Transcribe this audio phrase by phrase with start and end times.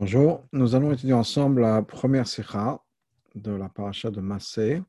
[0.00, 2.80] Bonjour, nous allons étudier ensemble la première sikha
[3.34, 4.80] de la paracha de Massé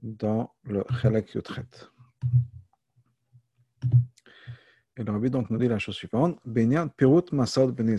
[0.00, 1.66] dans le Chelek Yotret.
[4.96, 7.98] Et le rabbi donc nous dit la chose suivante Benyan Pirut Masad Ben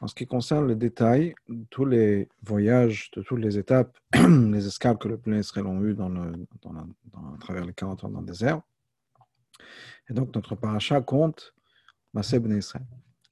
[0.00, 4.66] En ce qui concerne le détail de tous les voyages, de toutes les étapes, les
[4.66, 8.20] escales que le peuple Israël ont eues dans le, à travers les 40 ans dans
[8.20, 8.60] le désert.
[10.10, 11.54] Et donc notre paracha compte
[12.12, 12.60] Massé Ben.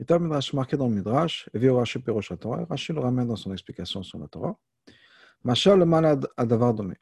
[0.02, 3.36] Et un Midrash marqué dans le Midrash, et Rashi Perosh Torah, Rashi le ramène dans
[3.36, 4.58] son explication sur la Torah.
[5.44, 6.96] Machal le malade à Davar Domé.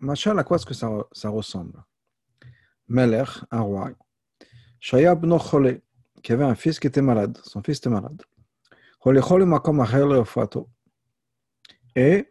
[0.00, 1.80] Machal, à quoi est-ce que ça, ça ressemble?
[2.88, 3.92] Melech, un roi,
[4.80, 5.80] Shayab no Chole,
[6.24, 8.20] qui avait un fils qui était malade, son fils était malade.
[11.94, 12.28] Et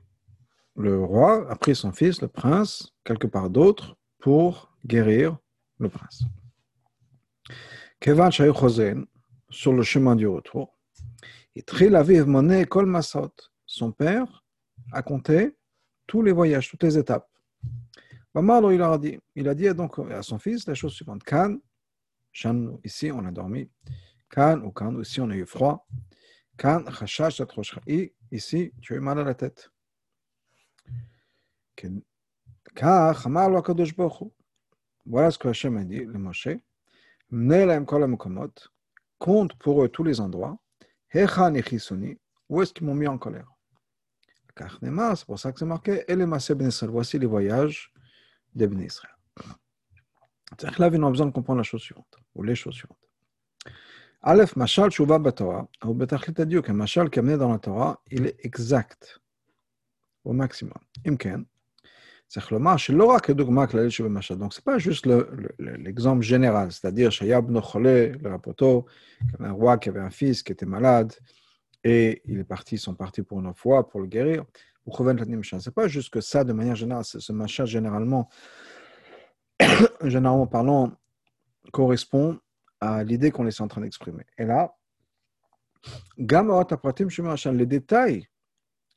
[0.75, 5.37] le roi a pris son fils, le prince, quelque part d'autre, pour guérir
[5.79, 6.23] le prince.
[8.01, 8.51] Kevan Shayu
[9.51, 10.77] sur le chemin du retour.
[11.55, 13.33] Et Trilaviv Monet Kol Masot,
[13.65, 14.43] son père,
[14.91, 15.55] a compté
[16.07, 17.29] tous les voyages, toutes les étapes.
[18.33, 21.57] Bamalo, il a dit, il a dit donc à son fils la chose suivante Kan,
[22.83, 23.69] ici on a dormi.
[24.29, 25.85] Kan ou Kan, ici on a eu froid.
[26.57, 27.41] Kan, Chashash,
[28.31, 29.69] ici tu as eu mal à la tête.
[35.05, 36.47] Voilà ce que Hachem a dit, le Moshe.
[39.21, 40.57] Compte pour eux tous les endroits.
[41.13, 41.19] Où
[42.61, 43.47] est-ce qu'ils m'ont mis en colère?
[44.57, 46.39] C'est pour ça que c'est marqué ben
[46.89, 47.93] Voici les voyages
[48.55, 49.13] des Ben Israël.
[50.79, 52.97] Là, nous avons besoin de comprendre la chose suivante, ou les choses suivantes.
[54.23, 58.01] Aleph, Mashal Shuva Batorah, ou Betachlit Adieu, qu'un Mashal qui est amené dans la Torah,
[58.09, 59.21] il est exact
[60.23, 60.79] au maximum.
[61.05, 61.45] Imken,
[62.33, 62.43] donc,
[64.21, 65.09] ce n'est pas juste
[65.59, 68.85] l'exemple général, c'est-à-dire Shayab Nochole, le rapoto,
[69.39, 71.13] un roi qui avait un fils qui était malade
[71.83, 74.45] et il est parti, ils sont partis pour une fois pour le guérir.
[74.87, 78.29] Ce n'est pas juste que ça, de manière générale, ce machin généralement,
[80.03, 80.93] généralement parlant,
[81.73, 82.39] correspond
[82.79, 84.23] à l'idée qu'on est en train d'exprimer.
[84.37, 84.73] Et là,
[86.17, 88.27] les détails,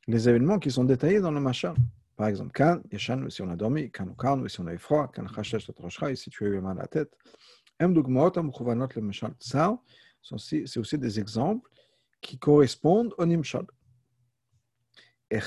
[0.07, 1.73] les événements qui sont détaillés dans le machin.
[2.15, 5.11] Par exemple, quand Yashan, si on a dormi, quand on si on a eu froid,
[5.13, 5.69] quand Chashash
[6.09, 7.17] et si tu as eu mal à la tête.
[10.21, 11.69] C'est aussi des exemples
[12.21, 13.65] qui correspondent au Nimshal.
[15.29, 15.39] Et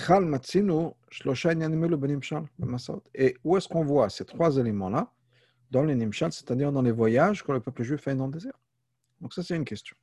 [3.45, 5.11] où est-ce qu'on voit ces trois éléments-là
[5.71, 8.61] dans les Nimshal, c'est-à-dire dans les voyages que le peuple juif fait dans le désert?
[9.23, 9.97] Donc, ça, c'est une question.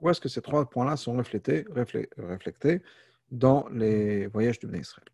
[0.00, 2.82] Où est-ce que ces trois points-là sont reflétés, reflétés
[3.30, 5.08] dans les voyages du Israël?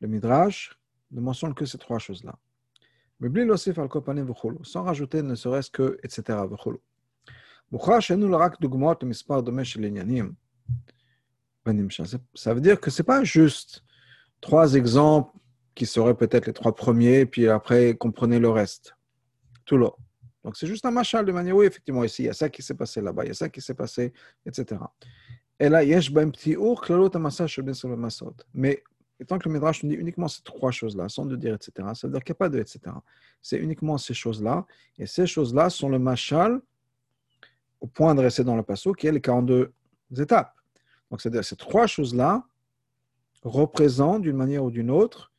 [0.00, 0.78] Le Midrash
[1.10, 2.38] ne mentionne que ces trois choses-là.
[4.62, 6.38] Sans rajouter ne serait-ce que, etc.
[12.34, 13.84] Ça veut dire que ce n'est pas juste
[14.40, 15.36] trois exemples
[15.74, 18.94] qui seraient peut-être les trois premiers, puis après comprenez le reste.
[19.64, 19.78] Tout.
[20.44, 22.62] Donc c'est juste un machal de manière, oui, effectivement, ici, il y a ça qui
[22.62, 24.12] s'est passé là-bas, il y a ça qui s'est passé,
[24.46, 24.80] etc.
[25.58, 26.56] Ben petit
[28.54, 28.82] Mais
[29.18, 32.06] étant que le Midrash nous dit uniquement ces trois choses-là, sans de dire etc., ça
[32.06, 32.80] veut dire qu'il n'y a pas de etc.
[33.40, 34.66] C'est uniquement ces choses-là.
[34.98, 36.60] Et ces choses-là sont le machal
[37.80, 39.72] au point dressé dans le passo, qui est les 42
[40.18, 40.54] étapes.
[41.10, 42.44] Donc, c'est-à-dire ces trois choses-là
[43.42, 45.32] représentent d'une manière ou d'une autre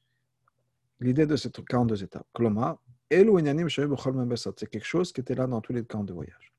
[1.00, 2.26] l'idée de ces 42 étapes.
[2.34, 2.80] Kloma,
[3.10, 6.54] c'est quelque chose qui était là dans tous les camps de voyage.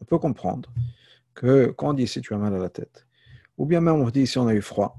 [0.00, 0.72] On peut comprendre
[1.34, 3.06] que quand on dit ici tu as mal à la tête,
[3.56, 4.98] ou bien même on dit ici on a eu froid,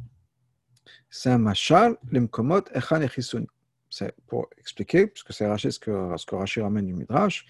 [1.10, 3.02] c'est un machal, l'imkomot echan
[3.90, 7.46] C'est pour expliquer, puisque c'est ce que, ce que Rachid ramène du Midrash,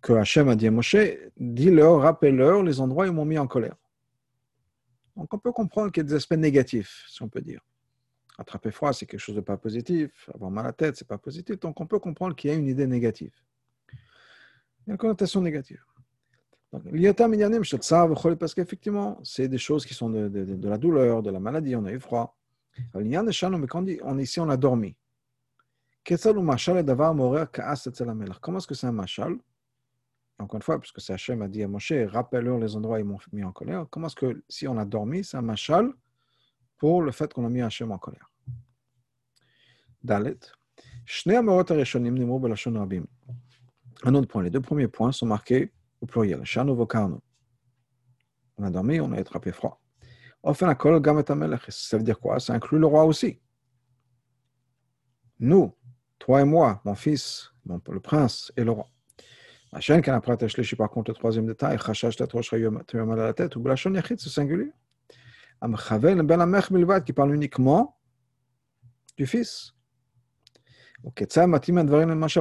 [0.00, 0.96] que Hachem a dit à Moshe,
[1.36, 3.76] dis-leur, rappelle-leur les endroits où ils m'ont mis en colère.
[5.16, 7.60] Donc on peut comprendre qu'il y a des aspects négatifs, si on peut dire.
[8.40, 10.30] Attraper froid, c'est quelque chose de pas positif.
[10.34, 11.60] Avoir mal à la tête, c'est pas positif.
[11.60, 13.34] Donc, on peut comprendre qu'il y a une idée négative.
[13.92, 15.84] Il y a une connotation négative.
[16.70, 21.92] Parce qu'effectivement, c'est des choses qui sont de, la douleur, de la maladie, on a
[21.92, 22.38] eu froid.
[22.94, 24.96] Mais quand on, ici, on a dormi.
[26.02, 26.18] Comment
[28.58, 29.36] est-ce que c'est un machal
[30.38, 33.04] Encore une fois, puisque c'est Hachem a dit à Moshe, rappelle-leur les endroits où ils
[33.04, 33.84] m'ont mis en colère.
[33.90, 35.92] Comment est-ce que si on a dormi, c'est un machal
[36.78, 38.29] pour le fait qu'on a mis Hachem en colère?
[44.02, 46.42] Un autre point, les deux premiers points sont marqués au pluriel.
[48.56, 49.80] On a dormi, on a attrapé froid.
[50.42, 52.40] Enfin, ça veut dire quoi?
[52.40, 53.38] Ça inclut le roi aussi.
[55.38, 55.76] Nous,
[56.18, 58.86] toi et moi, mon fils, le prince et le roi.
[59.72, 60.36] Machin, quand après
[60.76, 61.78] par contre, le troisième détail,
[63.68, 63.76] la
[64.30, 64.72] singulier.
[65.62, 67.98] Ben qui parle uniquement
[69.16, 69.74] du fils.
[70.64, 70.88] Ok, ça, matiman dvarim machal,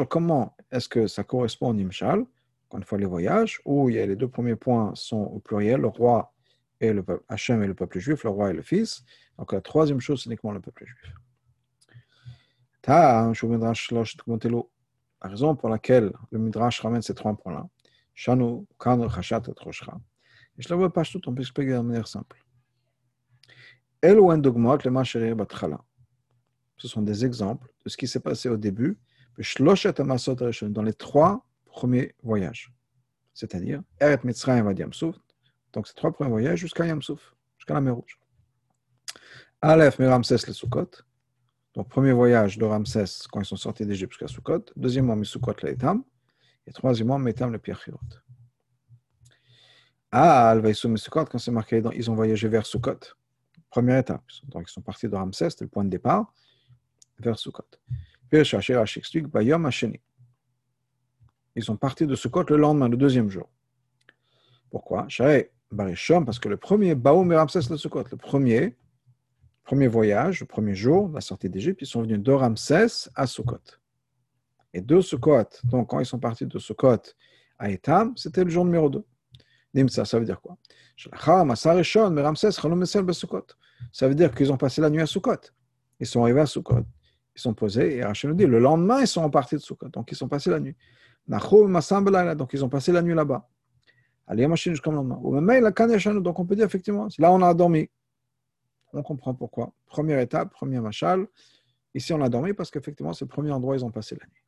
[0.08, 2.20] comment est-ce que ça correspond au nimshal
[2.68, 5.40] Encore une fois, les voyages, où il y a les deux premiers points sont au
[5.40, 6.34] pluriel, le roi
[6.82, 9.04] et le peuple, et le peuple juif, le roi et le fils.
[9.38, 11.14] Donc la troisième chose, c'est uniquement le peuple juif.
[15.22, 17.68] La raison pour laquelle le Midrash ramène ces trois points-là,
[18.14, 20.00] Shanu, Kan, Chashat et Troshcha,
[20.58, 22.38] et je la vois pas tout, on peut expliquer de manière simple.
[24.02, 25.80] Elo dogmot le batchala.
[26.80, 28.98] Ce sont des exemples de ce qui s'est passé au début,
[29.38, 32.74] dans les trois premiers voyages.
[33.34, 35.16] C'est-à-dire, Eret Mitzrayim Vad Yamsouf,
[35.72, 38.20] donc ces trois premiers voyages jusqu'à Yamsouf, jusqu'à la mer Rouge.
[39.62, 41.04] Aleph Miramses le Sukkot,
[41.76, 44.66] donc, premier voyage de Ramsès quand ils sont sortis d'Égypte jusqu'à Sukkot.
[44.76, 46.04] Deuxièmement, Misukot le Etam.
[46.66, 48.00] Et troisièmement, Metam le Pirchirot.
[50.12, 53.00] Ah, Al-Vaïsou Misukot, quand c'est marqué, ils ont voyagé vers Sukkot.
[53.70, 54.24] Première étape.
[54.46, 56.34] Donc, ils sont partis de Ramsès, c'était le point de départ,
[57.20, 57.64] vers Sukkot.
[61.56, 63.50] Ils sont partis de Sukkot le lendemain, le deuxième jour.
[64.70, 65.08] Pourquoi?
[65.08, 68.76] Parce que le premier, Baoum et Ramsès le Sukkot, le premier,
[69.64, 73.62] premier voyage, le premier jour, la sortie d'Égypte, ils sont venus de Ramsès à Sukkot.
[74.74, 77.16] Et de Sukkot, donc quand ils sont partis de Sukkot
[77.58, 79.04] à Etam, c'était le jour numéro 2.
[79.74, 80.58] Nimsa, ça veut dire quoi?
[83.92, 85.52] Ça veut dire qu'ils ont passé la nuit à Sukkot.
[86.00, 86.86] Ils sont arrivés à Sukkot.
[87.36, 89.90] Ils sont posés, et nous dit, le lendemain, ils sont repartis de Sukkot.
[89.90, 90.76] Donc, ils sont passés la nuit.
[91.28, 93.48] Donc, ils ont passé la nuit là-bas.
[94.56, 95.20] Jusqu'au lendemain.
[96.22, 97.90] Donc, on peut dire effectivement, là, on a dormi
[98.94, 99.74] on comprend pourquoi.
[99.86, 101.28] Première étape, premier machal.
[101.94, 104.26] Ici, on a dormi parce qu'effectivement, c'est le premier endroit où ils ont passé la
[104.26, 104.44] nuit.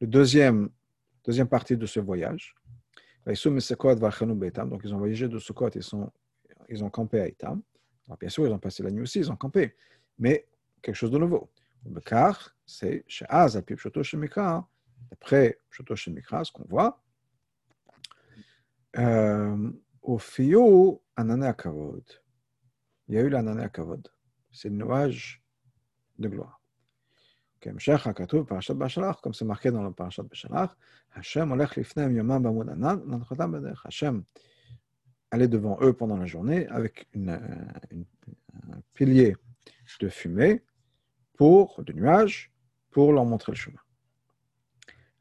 [0.00, 0.70] Le deuxième,
[1.24, 2.54] deuxième partie de ce voyage.
[3.26, 3.36] Donc,
[4.84, 5.82] ils ont voyagé de Sukkot, ils,
[6.68, 7.62] ils ont campé à Itam.
[8.18, 9.74] Bien sûr, ils ont passé la nuit aussi, ils ont campé.
[10.18, 10.46] Mais
[10.82, 11.50] quelque chose de nouveau.
[11.84, 13.76] Bekar, c'est chez Az, d'après
[15.70, 17.02] Pshoto ce qu'on voit.
[18.98, 19.70] Euh,
[20.02, 22.04] au Fiou, Anané Kavod.
[23.08, 23.32] Il y a eu.
[24.52, 25.42] C'est le nuage
[26.18, 26.60] de gloire.
[27.60, 30.70] Comme c'est marqué dans le Parashat Bashalach,
[31.12, 33.22] Hashem olech lifnem yomam bamud anan.
[33.84, 34.24] Hashem
[35.30, 37.40] allait devant eux pendant la journée avec une,
[37.90, 38.04] une,
[38.72, 39.36] un pilier
[40.00, 40.62] de fumée
[41.36, 42.52] pour, de nuages,
[42.90, 43.80] pour leur montrer le chemin.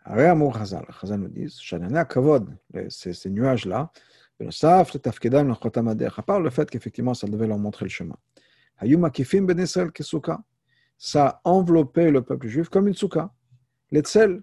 [0.04, 1.48] Amour Chazal, Chazal nous dit,
[2.10, 2.58] Kavod,
[2.90, 3.92] ces nuages-là,
[4.42, 8.18] à part le fait qu'effectivement, ça devait leur montrer le chemin.
[8.82, 8.92] Ben
[11.02, 13.32] ça enveloppait le peuple juif comme une souka.
[13.92, 14.42] L'etzel,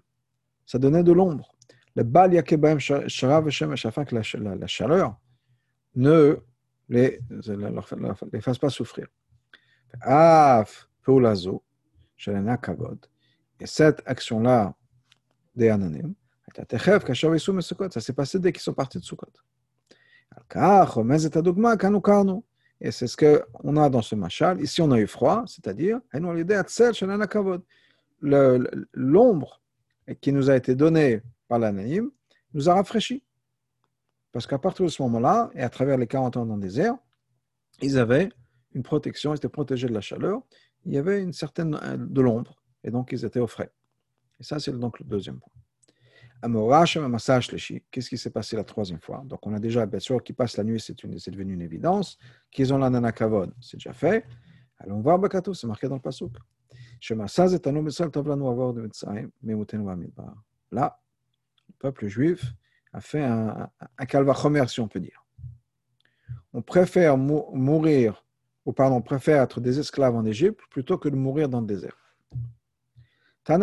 [0.65, 1.51] ça donnait de l'ombre.
[1.95, 5.19] Le bal yakebaim sharav afin que la, la chaleur
[5.97, 6.37] ne
[6.89, 7.19] les,
[8.31, 9.07] les fasse pas souffrir.
[13.59, 14.75] Et cette action-là
[15.55, 16.13] des Ananim,
[16.55, 19.27] ça s'est passé dès qu'ils sont partis de Sukkot.
[22.79, 24.61] Et c'est ce qu'on a dans ce machal.
[24.61, 25.99] Ici, on a eu froid, c'est-à-dire,
[28.93, 29.61] l'ombre
[30.21, 32.11] qui nous a été donnée par l'anaïm
[32.53, 33.23] nous a rafraîchi.
[34.37, 36.95] Parce qu'à partir de ce moment-là, et à travers les 40 ans dans le désert,
[37.81, 38.29] ils avaient
[38.75, 40.43] une protection, ils étaient protégés de la chaleur,
[40.85, 43.71] il y avait une certaine euh, de l'ombre, et donc ils étaient au frais.
[44.39, 45.51] Et ça, c'est donc le deuxième point.
[47.89, 49.23] Qu'est-ce qui s'est passé la troisième fois?
[49.25, 50.93] Donc, on a déjà, bien sûr, qui passe la nuit, c'est
[51.31, 52.19] devenu une évidence.
[52.51, 54.23] Qu'ils ont la nanakavod, c'est déjà fait.
[54.77, 56.33] Allons voir Bakatou, c'est marqué dans le Pasuk.
[60.71, 60.99] Là,
[61.69, 62.53] le peuple juif
[62.93, 65.25] a fait un, un si on peut dire.
[66.53, 68.23] On préfère mourir,
[68.65, 71.67] ou pardon, on préfère être des esclaves en Égypte plutôt que de mourir dans le
[71.67, 71.97] désert.
[73.45, 73.61] C'est un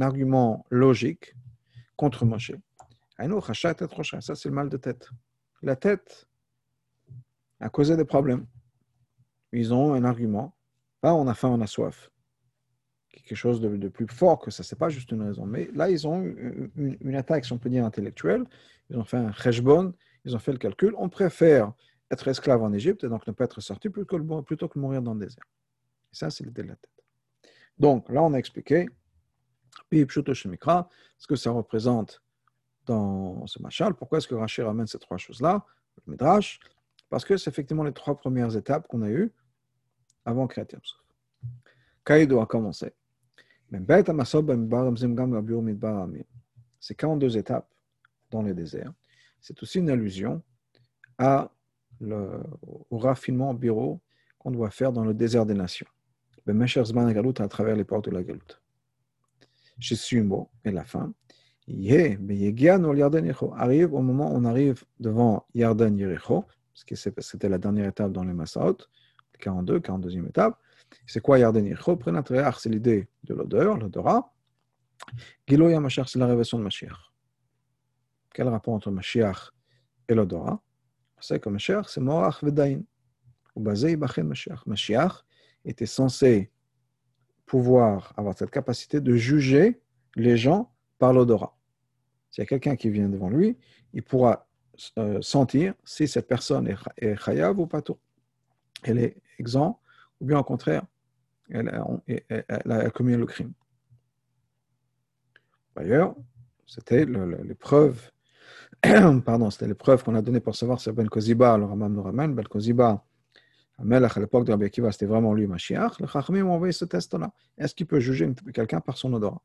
[0.00, 1.34] argument logique
[1.96, 2.52] contre Moshe.
[3.18, 5.10] Ça, c'est le mal de tête.
[5.62, 6.28] La tête
[7.60, 8.46] a causé des problèmes.
[9.52, 10.54] Ils ont un argument.
[11.02, 12.10] On a faim, on a soif.
[13.10, 14.62] Quelque chose de, plus fort que ça.
[14.62, 15.46] C'est pas juste une raison.
[15.46, 18.44] Mais là, ils ont une, une, attaque, si on peut dire, intellectuelle.
[18.90, 19.94] Ils ont fait un cheshbon.
[20.24, 20.94] Ils ont fait le calcul.
[20.98, 21.72] On préfère
[22.10, 25.20] être esclave en Égypte et donc ne pas être sorti plutôt que, mourir dans le
[25.20, 25.44] désert.
[26.12, 26.90] Et ça, c'est l'idée de la tête.
[27.78, 28.88] Donc, là, on a expliqué
[29.90, 32.22] ce que ça représente
[32.86, 33.94] dans ce machal.
[33.94, 35.64] Pourquoi est-ce que Rachid ramène ces trois choses-là
[36.06, 36.58] Le Midrash,
[37.10, 39.32] parce que c'est effectivement les trois premières étapes qu'on a eues
[40.24, 40.66] avant Kriyat
[42.08, 42.94] Kaido a commencé.
[46.80, 47.68] C'est 42 étapes
[48.30, 48.90] dans le désert.
[49.42, 50.42] C'est aussi une allusion
[52.00, 52.42] le,
[52.88, 54.00] au raffinement bureau
[54.38, 55.86] qu'on doit faire dans le désert des nations.
[56.46, 58.62] à travers les portes de la Galoute.
[59.78, 61.12] Shisumo et la fin.
[63.54, 68.12] Arrive au moment où on arrive devant Yarden Yericho, ce qui c'était la dernière étape
[68.12, 68.78] dans les Masaot,
[69.40, 70.58] 42, 42e étape.
[71.06, 74.32] C'est quoi Yarden Yericho Prénatriach, c'est l'idée de l'odeur, l'odorat.
[75.46, 77.12] Gilo Yamashach, c'est la révélation de Mashiach.
[78.34, 79.52] Quel rapport entre Mashiach
[80.08, 80.62] et l'odorat?
[81.16, 82.82] On sait que Mashiach, c'est Morach Vedain.
[83.54, 84.66] Ou basé Ibachen Mashiach.
[84.66, 85.24] Mashiach
[85.64, 86.50] était censé
[87.46, 89.80] pouvoir avoir cette capacité de juger
[90.14, 91.56] les gens par l'odorat.
[92.30, 93.56] S'il y a quelqu'un qui vient devant lui,
[93.94, 94.46] il pourra
[94.98, 97.98] euh, sentir si cette personne est, chayav ou pas tout.
[98.84, 99.80] Elle est exempt,
[100.20, 100.82] ou bien au contraire,
[101.50, 103.52] elle a, commis le crime.
[105.76, 106.14] D'ailleurs,
[106.66, 108.10] c'était l'épreuve,
[109.24, 112.46] pardon, c'était qu'on a donnée pour savoir si Ben Koziba, le Ramam nous ramène, Ben
[112.46, 113.04] Koziba,
[113.78, 116.00] à l'époque de Rabbi Akiva, c'était vraiment lui Mashiach.
[116.00, 117.30] Le Chachamim ont envoyé ce test-là.
[117.56, 119.40] Est-ce qu'il peut juger quelqu'un par son odorat?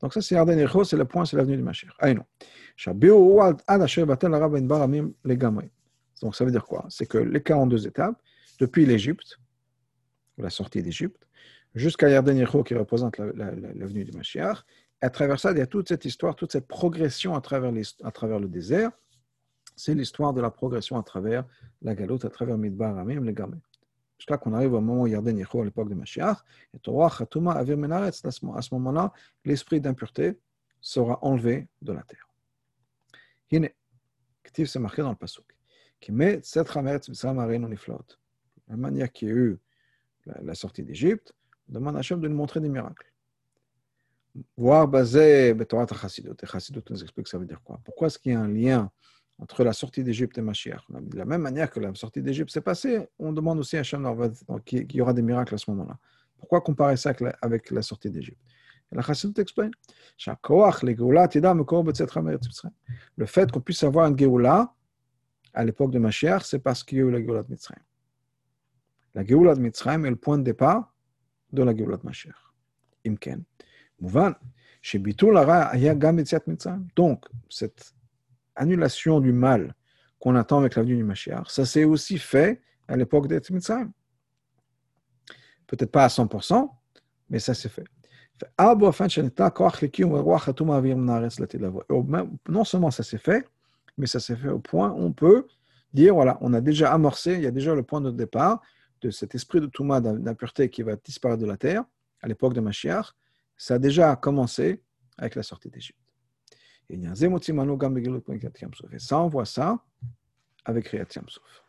[0.00, 1.92] Donc ça, c'est Yarden Echo, c'est le point, c'est l'avenue du Mashiach.
[1.98, 2.24] Ah non.
[6.22, 6.86] Donc ça veut dire quoi?
[6.88, 8.20] C'est que les 42 étapes,
[8.58, 9.38] depuis l'Égypte,
[10.36, 11.26] la sortie d'Égypte,
[11.74, 14.64] jusqu'à Yarden qui représente l'avenue du Mashiach,
[15.00, 18.48] à travers ça, il y a toute cette histoire, toute cette progression à travers, le
[18.48, 18.90] désert.
[19.76, 21.44] C'est l'histoire de la progression à travers
[21.82, 23.58] la galoute, à travers Midbar, Amim, les Gamay
[24.18, 26.38] jusqu'à qu'on arrive au moment où Yarden à l'époque de Mashiach,
[26.74, 29.12] et Torah Chatouma Avir Menaretz, à ce moment-là,
[29.44, 30.38] l'esprit d'impureté
[30.80, 32.28] sera enlevé de la terre.
[33.50, 33.68] Hine,
[34.52, 35.46] c'est marqué dans le Pasuk?
[36.00, 38.18] Qui met cette Hametz Mitzram Arein flotte.
[38.68, 39.58] La manière qu'il y a eu
[40.42, 41.34] la, sortie d'Égypte,
[41.68, 43.10] on demande à Hachem de nous montrer des miracles.
[44.56, 45.54] Voir basé
[45.96, 46.30] Chassidut.
[46.30, 47.80] Et nous explique ça veut dire quoi?
[47.84, 48.90] Pourquoi est-ce qu'il y a un lien
[49.38, 50.82] entre la sortie d'Égypte et Mashiach?
[50.90, 54.06] De la même manière que la sortie d'Égypte s'est passée, on demande aussi à Hachem
[54.64, 55.98] qu'il y aura des miracles à ce moment-là.
[56.38, 58.40] Pourquoi comparer ça avec la sortie d'Égypte?
[58.92, 59.74] La Chassidut explique
[63.16, 64.74] le fait qu'on puisse avoir une Géoula
[65.52, 67.82] à l'époque de Mashiach, c'est parce qu'il y a eu la Géoula de Mitzrayim.
[69.14, 70.94] La Géoula de est le point de départ
[71.52, 72.34] de la Géoula de Mashiach.
[74.00, 74.34] Mouvan.
[76.96, 77.94] Donc, cette
[78.54, 79.74] annulation du mal
[80.18, 83.92] qu'on attend avec l'avenue du Mashiach, ça s'est aussi fait à l'époque des Mitzrayim.
[85.66, 86.70] Peut-être pas à 100%,
[87.28, 87.84] mais ça s'est fait.
[92.48, 93.48] Non seulement ça s'est fait,
[93.96, 95.46] mais ça s'est fait au point où on peut
[95.92, 98.62] dire, voilà, on a déjà amorcé, il y a déjà le point de départ
[99.00, 101.84] de cet esprit de Touma d'impureté qui va disparaître de la terre
[102.20, 103.14] à l'époque de Mashiach.
[103.56, 104.82] Ça a déjà commencé
[105.16, 105.98] avec la sortie d'Égypte.
[106.90, 106.98] Et
[108.98, 109.84] ça, on voit ça
[110.64, 111.64] avec Kriyat Yamsuf.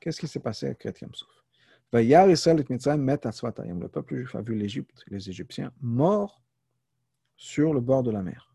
[0.00, 1.28] Qu'est-ce qui s'est passé avec Kriyat Yamsuf
[1.92, 6.42] Le peuple juif a vu l'Égypte, les Égyptiens, morts
[7.36, 8.49] sur le bord de la mer.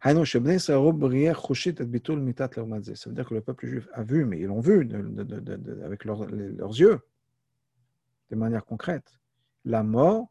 [0.00, 0.12] Ça
[3.08, 4.88] veut dire que le peuple juif a vu, mais ils l'ont vu
[5.84, 7.00] avec leurs yeux,
[8.30, 9.18] de manière concrète,
[9.64, 10.28] la mort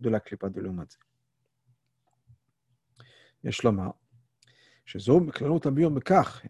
[0.00, 0.98] de la Klipa de l'Omadze.
[3.44, 3.52] Et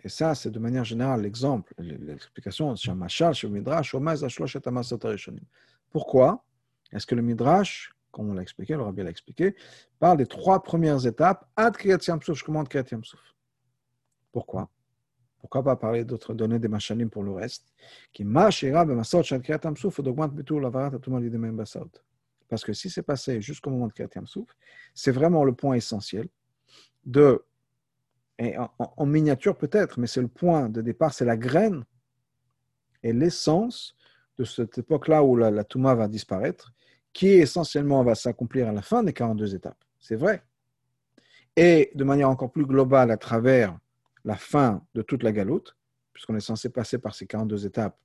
[0.09, 2.75] ça, c'est de manière générale l'exemple, l'explication
[5.91, 6.45] Pourquoi?
[6.93, 9.55] Est-ce que le Midrash, comme on l'a expliqué, le Rabbi l'a expliqué,
[9.99, 12.69] parle des trois premières étapes ad je commande
[14.33, 14.71] Pourquoi?
[15.39, 17.73] Pourquoi pas parler d'autres données des Machalim pour le reste?
[18.13, 18.25] Qui
[20.95, 21.91] atuma l'idemem basot.
[22.49, 24.49] Parce que si c'est passé jusqu'au moment de Kriyat Yamsuf,
[24.93, 26.29] c'est vraiment le point essentiel
[27.05, 27.43] de
[28.79, 31.85] en, miniature peut-être, mais c'est le point de départ, c'est la graine
[33.03, 33.97] et l'essence
[34.39, 36.73] de cette époque-là où la, la Touma va disparaître,
[37.13, 39.83] qui essentiellement va s'accomplir à la fin des 42 étapes.
[39.99, 40.43] C'est vrai.
[41.57, 43.79] Et de manière encore plus globale à travers
[44.25, 45.77] la fin de toute la galoute,
[46.13, 47.99] puisqu'on est censé passer par ces 42 étapes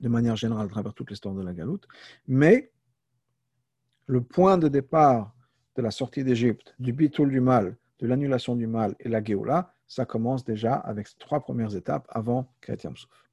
[0.00, 1.86] de manière générale à travers toute l'histoire de la galoute.
[2.28, 2.70] Mais
[4.06, 5.34] le point de départ
[5.74, 9.72] de la sortie d'Égypte, du bitoul du mal, de l'annulation du mal et la Géoula,
[9.86, 13.26] ça commence déjà avec ces trois premières étapes avant Kriyat Souf.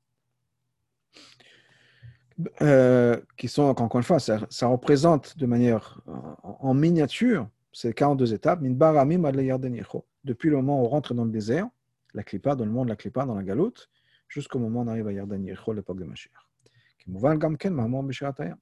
[2.62, 6.02] Euh, qui sont, encore une fois, ça, représente de manière
[6.44, 11.68] en, miniature ces 42 étapes, depuis le moment où on rentre dans le désert,
[12.14, 13.90] la clipa, dans le monde de la clipa, dans la galoute,
[14.28, 16.32] jusqu'au moment où on arrive à Yardan Yericho, l'époque de Mashiach.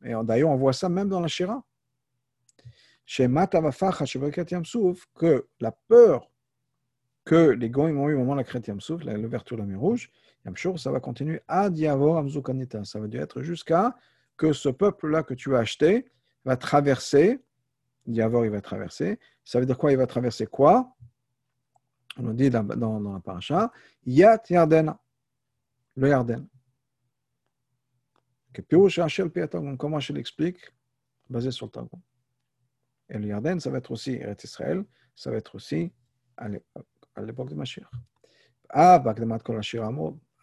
[0.04, 1.63] Et d'ailleurs, on voit ça même dans la Shira.
[5.16, 6.32] Que la peur
[7.24, 9.80] que les Goïms ont eu au moment de la Kriyat Yamsouf, l'ouverture de la mer
[9.80, 10.12] Rouge,
[10.77, 12.83] Ça va continuer à Diavor Amzukanita.
[12.83, 13.95] Ça va être jusqu'à
[14.38, 16.05] que ce peuple-là que tu as acheté
[16.45, 17.39] va traverser.
[18.07, 19.19] Diavor, il va traverser.
[19.43, 19.91] Ça veut dire quoi?
[19.91, 20.95] Il va traverser quoi?
[22.17, 23.71] On nous dit dans, dans, la paracha
[24.05, 25.00] Yat Yardena,
[25.95, 26.48] le Yarden.
[29.77, 30.60] Comment je l'explique?
[31.29, 32.01] Basé sur le Targum.
[33.10, 34.83] Et le Yarden, ça va être aussi Israël,
[35.15, 35.91] ça va être aussi
[36.36, 36.50] à
[37.21, 37.88] l'époque de Mashiach.
[38.69, 39.62] Ah, Bakdemat Kol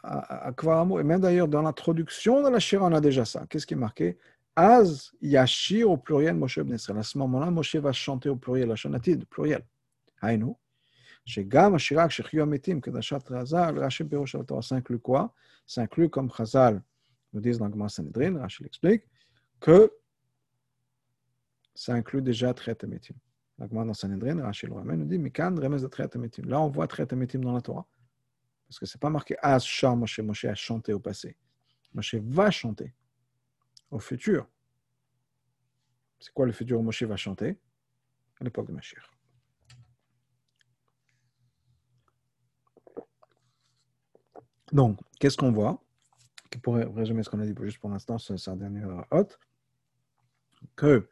[0.05, 3.45] et même d'ailleurs dans l'introduction de la Shira, on a déjà ça.
[3.50, 4.17] Qu'est-ce qui est marqué
[4.55, 7.00] Az Yashir au pluriel Moshe Ben Israël.
[7.00, 9.63] À ce moment-là, Moshe va chanter au pluriel, la chanatid, pluriel.
[10.21, 10.57] Haïnou.
[11.25, 15.27] שגם השירה כשחיו המתים, קדשת רז"ל, רש"י פירוש על התורה, ça inclut quoi
[15.67, 16.81] Ça inclut, comme Chazal
[17.33, 19.03] nous disent dans le Sanhedrin, Rachel l'explique,
[19.62, 19.91] que
[21.73, 23.15] ça inclut déjà Tret Ametim.
[23.57, 26.43] La dans Sanhedrin, Rachel le ramène, nous dit, Mikan, remez de Tret Ametim.
[26.47, 27.85] Là, on voit Tret Ametim dans la Torah.
[28.68, 31.37] Parce que ce n'est pas marqué As Shah Moshe, Moshe a chanté au passé.
[31.94, 32.94] Moshe va chanter
[33.90, 34.46] au futur.
[36.20, 37.58] C'est quoi le futur où Moshe va chanter?
[38.40, 39.02] À l'époque de Mashiach.
[44.70, 45.82] Donc, qu'est-ce qu'on voit?
[46.62, 49.38] Pour résumer ce qu'on a dit juste pour l'instant, c'est sa dernière hôte,
[50.76, 51.08] que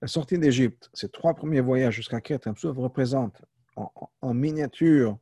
[0.00, 3.42] la sortie d'Égypte, ces trois premiers voyages jusqu'à Kret représentent
[3.76, 5.18] en miniature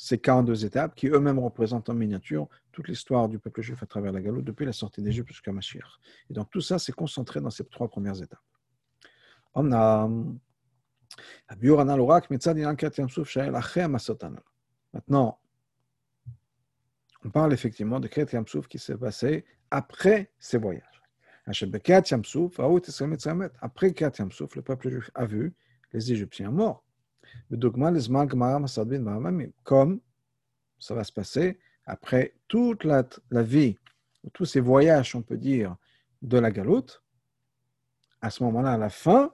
[0.00, 4.12] ces 42 étapes qui eux-mêmes représentent en miniature toute l'histoire du peuple juif à travers
[4.12, 5.98] la galoute depuis la sortie d'Égypte jusqu'à Mashiach.
[6.30, 8.38] Et donc tout ça s'est concentré dans ces trois premières étapes.
[14.92, 15.40] Maintenant,
[17.24, 21.02] on parle effectivement de Kriyat Yamsouf qui s'est passé après ces voyages.
[21.44, 22.02] Après Kriyat
[24.16, 25.52] Yamsouf, le peuple juif a vu
[25.92, 26.84] les Égyptiens morts.
[29.64, 30.00] Comme
[30.78, 33.78] ça va se passer après toute la, vie,
[34.32, 35.76] tous ces voyages, on peut dire,
[36.22, 37.02] de la galoute,
[38.20, 39.32] à ce moment-là, à la fin,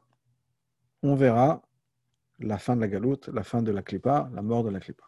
[1.02, 1.62] on verra
[2.38, 5.04] la fin de la galoute, la fin de la clipa, la mort de la clipa.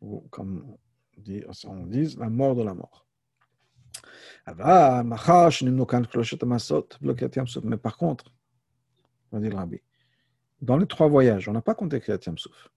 [0.00, 0.76] Ou comme
[1.16, 3.06] on dit, on dit la mort de la mort.
[7.64, 8.32] Mais par contre,
[9.32, 9.80] on dit le rabbi,
[10.62, 12.70] dans les trois voyages, on n'a pas compté Kriyat Yamsouf.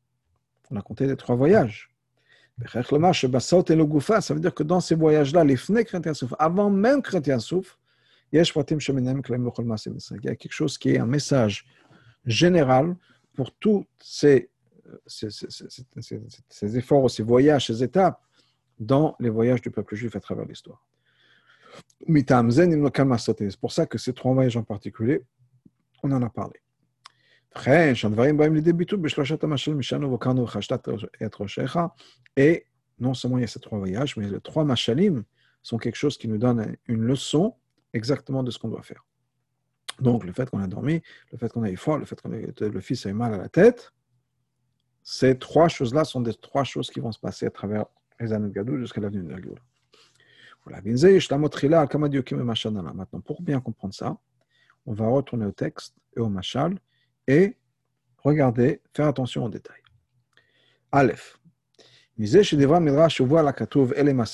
[0.72, 1.89] On a compté les trois voyages.
[2.72, 7.78] Ça veut dire que dans ces voyages-là, les Yamsouf, avant même Kriyat Yamsouf,
[8.32, 8.39] il y
[10.30, 11.65] a quelque chose qui est un message
[12.26, 12.96] général
[13.34, 14.50] pour tous ces,
[15.08, 15.48] ces, ces,
[16.50, 18.22] ces, efforts, ces voyages, ces étapes
[18.80, 20.86] dans les voyages du peuple juif à travers l'histoire.
[22.08, 25.24] C'est pour ça que ces trois voyages en particulier,
[26.04, 26.60] on en a parlé.
[32.38, 32.65] Et
[32.99, 35.23] non seulement il y a ces trois voyages, mais les trois machalim
[35.62, 37.55] sont quelque chose qui nous donne une leçon
[37.93, 39.05] exactement de ce qu'on doit faire.
[39.99, 42.65] Donc, le fait qu'on a dormi, le fait qu'on a eu froid, le fait que
[42.65, 43.91] le fils a eu mal à la tête,
[45.03, 47.85] ces trois choses-là sont des trois choses qui vont se passer à travers
[48.19, 49.55] les années de Gadou jusqu'à l'avenue de Gadou.
[52.93, 54.17] Maintenant, pour bien comprendre ça,
[54.85, 56.77] on va retourner au texte et au machal
[57.30, 57.56] et
[58.18, 59.84] regardez, faire attention aux détails.
[60.92, 61.39] Aleph.
[62.18, 64.26] Midrash la Katouv Ben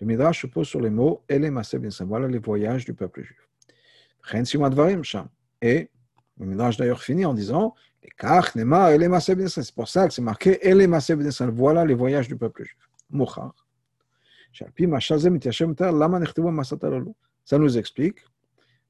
[0.00, 1.62] Le Midrash se pose sur les mots Ben
[2.00, 3.46] Voilà les voyages du peuple juif.
[5.62, 5.90] Et
[6.38, 7.74] le Midrash d'ailleurs finit en disant
[8.22, 10.98] ben C'est pour ça que c'est marqué Ben
[11.52, 12.88] Voilà les voyages du peuple juif.
[13.10, 13.54] Mouchar.
[17.44, 18.24] Ça nous explique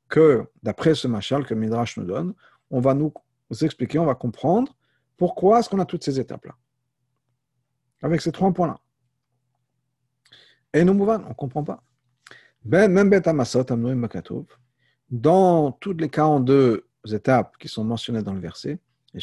[0.09, 2.35] que, d'après ce machal que Midrash nous donne,
[2.71, 3.13] on va nous
[3.63, 4.77] expliquer, on va comprendre
[5.17, 6.55] pourquoi est-ce qu'on a toutes ces étapes-là.
[8.03, 8.79] Avec ces trois points-là.
[10.73, 11.83] Et nous, on ne comprend pas.
[12.65, 13.11] Ben, même
[15.11, 18.79] dans toutes les 42 étapes qui sont mentionnées dans le verset,
[19.13, 19.21] il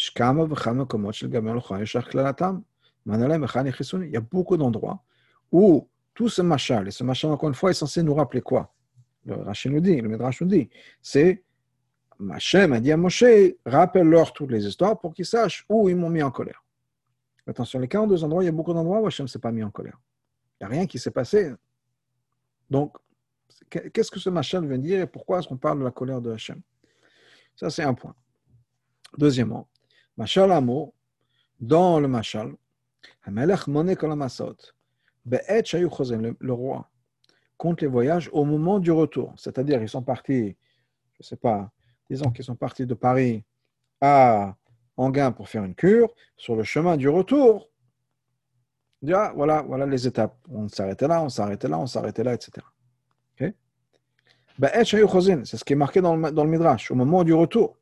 [4.11, 5.01] y a beaucoup d'endroits
[5.51, 8.73] où tout ce machal, et ce machal, encore une fois, est censé nous rappeler quoi?
[9.25, 10.69] Le Rachid nous dit, le Midrash nous dit,
[11.01, 11.43] c'est
[12.31, 13.23] Hachem a dit à Moshe,
[13.65, 16.63] rappelle-leur toutes les histoires pour qu'ils sachent où ils m'ont mis en colère.
[17.45, 19.63] Attention, les 42 endroits, il y a beaucoup d'endroits où Hachem ne s'est pas mis
[19.63, 19.99] en colère.
[20.59, 21.53] Il n'y a rien qui s'est passé.
[22.69, 22.97] Donc,
[23.69, 26.31] qu'est-ce que ce machin veut dire et pourquoi est-ce qu'on parle de la colère de
[26.31, 26.61] Hachem?
[27.55, 28.15] Ça, c'est un point.
[29.17, 29.69] Deuxièmement,
[30.17, 30.93] Machal Amo,
[31.59, 32.55] dans le Machal,
[36.39, 36.89] le roi,
[37.57, 39.33] compte les voyages au moment du retour.
[39.37, 40.55] C'est-à-dire, ils sont partis,
[41.13, 41.71] je ne sais pas,
[42.09, 43.43] disons qu'ils sont partis de Paris
[44.01, 44.55] à
[44.95, 46.13] Anguin pour faire une cure.
[46.35, 47.69] Sur le chemin du retour,
[49.01, 50.35] dit, ah, voilà, voilà les étapes.
[50.49, 52.51] On s'arrêtait là, on s'arrêtait là, on s'arrêtait là, etc.
[53.35, 53.53] Okay?
[55.45, 57.77] C'est ce qui est marqué dans le, dans le Midrash, au moment du retour.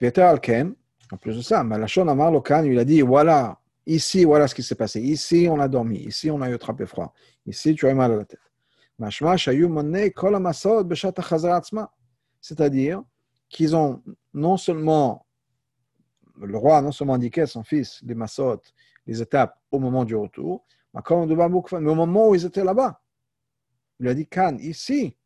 [0.00, 4.62] En plus de ça, Malachon Amar Lokan, il a dit, voilà, ici, voilà ce qui
[4.62, 5.00] s'est passé.
[5.00, 5.98] Ici, on a dormi.
[5.98, 7.12] Ici, on a eu attrapé froid.
[7.46, 8.40] Ici, tu as eu mal à la tête.
[12.40, 13.02] C'est-à-dire
[13.52, 14.02] qu'ils ont
[14.34, 15.26] non seulement,
[16.40, 18.60] le roi a non seulement indiqué à son fils les massot,
[19.06, 23.00] les étapes au moment du retour, mais au moment où ils étaient là-bas.
[24.00, 25.16] Il a dit, Khan, ici,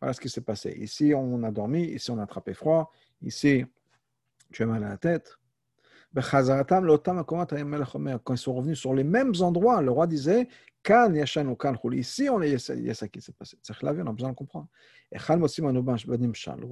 [0.00, 0.70] voilà ce qui s'est passé.
[0.78, 2.90] Ici, on a dormi, ici, on a attrapé froid,
[3.22, 3.64] ici,
[4.50, 5.37] tu as mal à la tête.
[6.14, 6.22] Quand
[8.34, 10.48] ils sont revenus sur les mêmes endroits, le roi disait
[11.92, 13.58] Ici, on est, il y a ça qui s'est passé.
[13.62, 14.68] C'est on a besoin de comprendre.
[15.10, 15.16] Où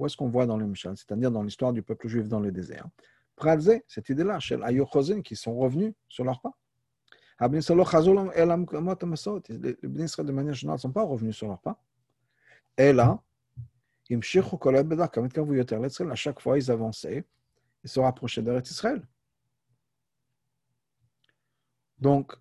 [0.05, 2.87] est-ce qu'on voit dans le Mishal C'est-à-dire dans l'histoire du peuple juif dans le désert.
[3.35, 6.57] Pradze, cette idée-là, chez Ayochozin, qui sont revenus sur leur pas.
[7.39, 7.61] Les Bnei
[10.17, 11.79] de manière générale, ne sont pas revenus sur leur pas.
[12.77, 13.21] Et là,
[14.09, 14.15] à
[16.15, 17.25] chaque fois, ils avançaient
[17.83, 19.07] et se rapprochaient d'Eretz Israël.
[21.99, 22.33] Donc,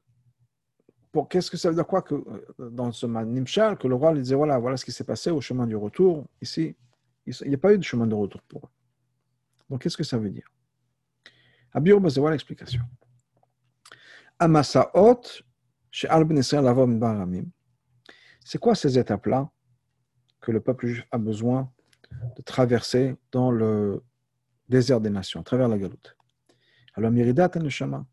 [1.25, 4.23] qu'est-ce que ça veut dire quoi que euh, dans ce Nimshal, que le roi lui
[4.23, 6.27] disait voilà, voilà ce qui s'est passé au chemin du retour.
[6.41, 6.77] Ici,
[7.27, 8.71] il n'y a pas eu de chemin de retour pour eux.
[9.71, 10.49] Donc, qu'est-ce que ça veut dire?
[11.73, 12.83] Abir voilà l'explication.
[14.39, 15.23] Amasaot,
[15.91, 17.47] chez Al-Ben Baramim.
[18.45, 19.51] C'est quoi ces étapes-là
[20.41, 21.73] que le peuple juif a besoin
[22.37, 24.03] de traverser dans le
[24.69, 26.17] désert des nations, à travers la galoute?
[26.95, 28.07] Alors, Miridat al-Neshama,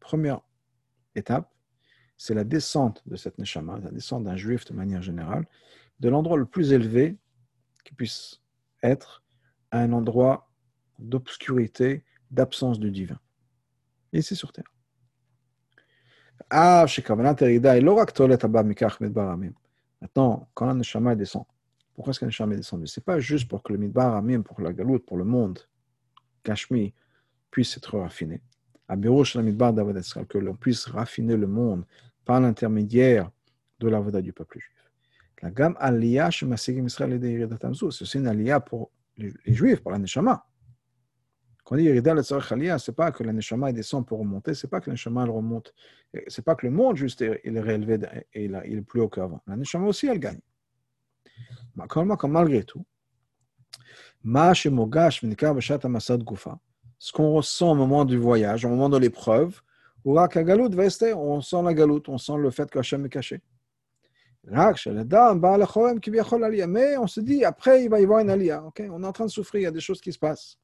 [0.00, 0.40] Première
[1.14, 1.50] étape,
[2.18, 5.46] c'est la descente de cette neshama, la descente d'un juif de manière générale,
[6.00, 7.16] de l'endroit le plus élevé
[7.84, 8.42] qui puisse
[8.82, 9.22] être
[9.70, 10.50] à un endroit
[10.98, 13.18] d'obscurité, d'absence du divin.
[14.12, 14.70] Ici sur terre.
[16.50, 16.84] Ah,
[20.02, 21.46] Maintenant, quand la neshama descend,
[21.94, 24.42] pourquoi est-ce la neshama est descendue Ce n'est pas juste pour que le midbar amim,
[24.42, 25.60] pour la galoute, pour le monde,
[26.42, 26.92] Kashmir,
[27.52, 28.42] puisse être raffiné.
[28.88, 31.84] Que l'on puisse raffiner le monde
[32.24, 33.30] par l'intermédiaire
[33.78, 34.90] de la voda du peuple juif.
[35.40, 36.42] La gamme aliyah c'est
[37.82, 40.44] aussi une aliyah pour les juifs, pour la neshama.
[41.64, 44.54] Quand on dit Yerida le Aliyah, ce n'est pas que la neshama descend pour remonter,
[44.54, 45.72] ce n'est pas que la neshama remonte,
[46.12, 47.98] ce n'est pas que le monde juste il est réélevé
[48.34, 49.40] et il est plus haut qu'avant.
[49.46, 50.40] La neshama aussi, elle gagne.
[51.74, 52.84] Malgré tout,
[54.24, 56.58] Ma shemogash v'nikar b'shat amasad gufa
[57.02, 59.60] ce qu'on ressent au moment du voyage, au moment de l'épreuve,
[60.04, 60.20] on
[61.40, 63.40] sent la galoute, on sent le fait que Hachem est caché.
[64.44, 64.56] Mais
[66.96, 68.62] on se dit, après, il va y avoir une alia.
[68.62, 70.56] On est en train de souffrir, il y a des choses qui se passent.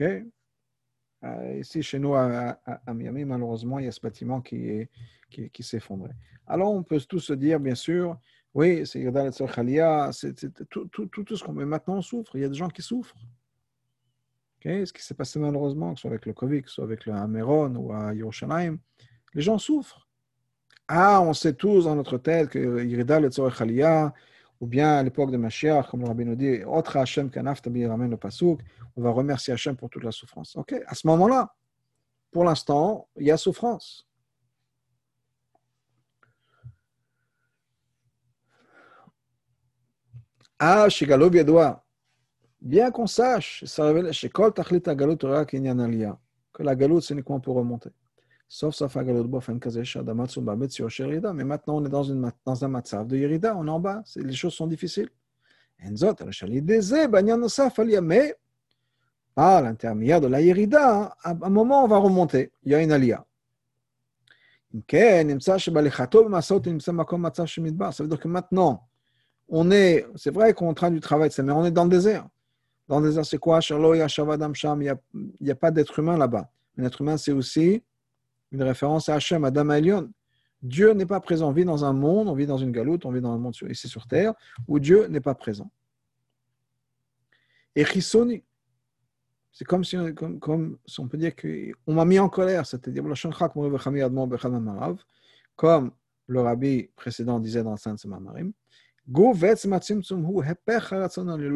[0.00, 2.58] Euh, ici, chez nous, à,
[2.94, 4.88] Miami, malheureusement, il y a ce bâtiment qui,
[5.28, 5.78] qui, qui.
[6.46, 8.16] Alors, on peut tous se dire, bien sûr,
[8.54, 9.04] oui, c'est
[10.70, 12.34] tout, tout, tout, tout ce qu'on met maintenant, on souffre.
[12.36, 13.14] Il y a des gens qui souffrent.
[14.68, 17.06] Ce qui s'est passé malheureusement, que ce soit avec le Covid, que ce soit avec
[17.06, 18.78] le Ameron ou à Yerushalayim,
[19.32, 20.06] les gens souffrent.
[20.86, 23.62] Ah, on sait tous dans notre tête que Irida le Tzorech
[24.60, 28.10] ou bien à l'époque de Mashiach, comme le Rabbi nous dit, Otra Hashem kanaftabi ramène
[28.10, 28.60] le pasuk,
[28.96, 30.56] on va remercier Hashem pour toute la souffrance.
[30.56, 31.54] Ok, à ce moment-là,
[32.30, 34.06] pour l'instant, il y a souffrance.
[40.58, 41.84] Ah, Shigalo Biadoua,
[42.60, 43.64] bien qu'on sache,
[46.52, 47.90] que la galoute, c'est uniquement pour remonter.
[48.48, 49.38] Sauf sauf la galoute, mais
[51.44, 54.32] maintenant on est dans, une, dans un matzav de Yerida, on est en bas, les
[54.32, 55.08] choses sont difficiles.
[55.80, 55.94] Mais
[59.34, 62.90] par l'intermédiaire de la Yerida, à un moment on va remonter, il y a une
[62.90, 63.24] alia.
[64.70, 64.76] Ça
[65.56, 65.82] veut
[68.08, 68.88] dire que maintenant,
[69.48, 71.90] on est, c'est vrai qu'on est en train du travail, mais on est dans le
[71.90, 72.28] désert.
[72.88, 73.60] Dans le désert, c'est quoi?
[73.70, 73.76] Il
[75.40, 76.50] n'y a, pas d'être humain là-bas.
[76.78, 77.82] Un être humain, c'est aussi
[78.50, 80.10] une référence à Hachem, Adam Elion.
[80.62, 81.48] Dieu n'est pas présent.
[81.48, 83.54] On vit dans un monde, on vit dans une galoute, on vit dans un monde
[83.68, 84.32] ici sur terre,
[84.66, 85.70] où Dieu n'est pas présent.
[87.76, 88.42] Et Chisoni,
[89.52, 93.04] c'est comme si, comme, comme si on peut dire qu'on m'a mis en colère, c'est-à-dire
[95.56, 95.92] comme
[96.26, 98.52] le rabbi précédent disait dans Saint Mamarim,
[99.10, 99.32] Le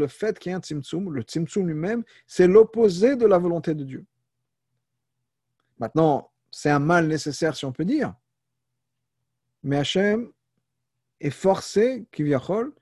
[0.07, 3.85] fait qu'il y ait un tzimtzum, le tzimtzum lui-même, c'est l'opposé de la volonté de
[3.85, 4.07] Dieu.
[5.79, 8.15] Maintenant, c'est un mal nécessaire, si on peut dire.
[9.62, 10.33] Mais Hachem
[11.21, 12.73] est forcé, Kivyachol,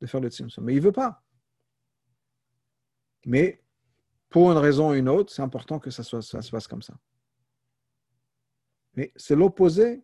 [0.00, 0.64] de faire le tzimtzum.
[0.64, 1.22] Mais il ne veut pas.
[3.26, 3.62] Mais
[4.30, 6.94] pour une raison ou une autre, c'est important que ça, ça se fasse comme ça.
[8.94, 10.02] Mais c'est l'opposé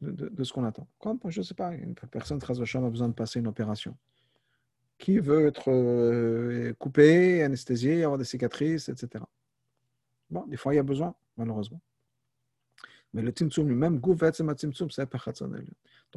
[0.00, 0.86] de, ce qu'on attend.
[1.00, 3.96] Comme, je ne sais pas, une personne, très a besoin de passer une opération.
[4.98, 9.24] Qui veut être euh, coupé, anesthésié, avoir des cicatrices, etc.
[10.30, 11.80] Bon, des fois, il y a besoin, malheureusement.
[13.14, 14.18] Mais le Tzimtzum lui-même, Donc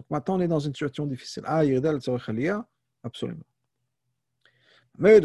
[0.10, 1.44] maintenant, on est dans une situation difficile.
[1.46, 1.63] Ah,
[3.04, 3.46] absolument.
[4.98, 5.22] Mais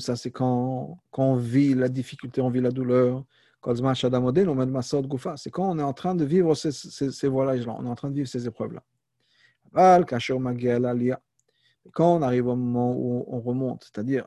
[0.00, 3.24] ça, c'est quand, quand on vit la difficulté, on vit la douleur,
[3.62, 8.14] c'est quand on est en train de vivre ces, voyages-là, on est en train de
[8.14, 8.82] vivre ces épreuves-là.
[11.92, 14.26] Quand on arrive au moment où on remonte, c'est-à-dire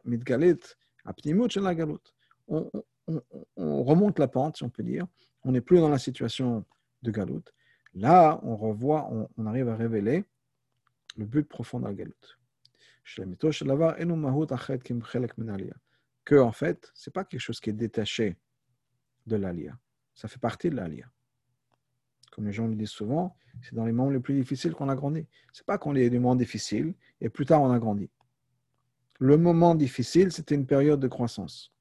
[2.48, 2.70] on,
[3.08, 3.22] on,
[3.56, 5.08] on remonte la pente, si on peut dire,
[5.44, 6.66] on n'est plus dans la situation
[7.02, 7.44] de Galout.
[7.94, 10.24] Là, on revoit, on, arrive à révéler
[11.18, 12.14] le but profond de la Galout.
[16.24, 18.38] Que, en fait, ce n'est pas quelque chose qui est détaché
[19.32, 19.78] de l'Alia.
[20.14, 21.06] Ça fait partie de l'Alia.
[22.32, 24.96] Comme les gens le disent souvent, c'est dans les moments les plus difficiles qu'on a
[24.96, 25.28] grandi.
[25.52, 28.10] Ce n'est pas qu'on est des moments difficiles et plus tard on a grandi.
[29.20, 31.72] Le moment difficile, c'était une période de croissance.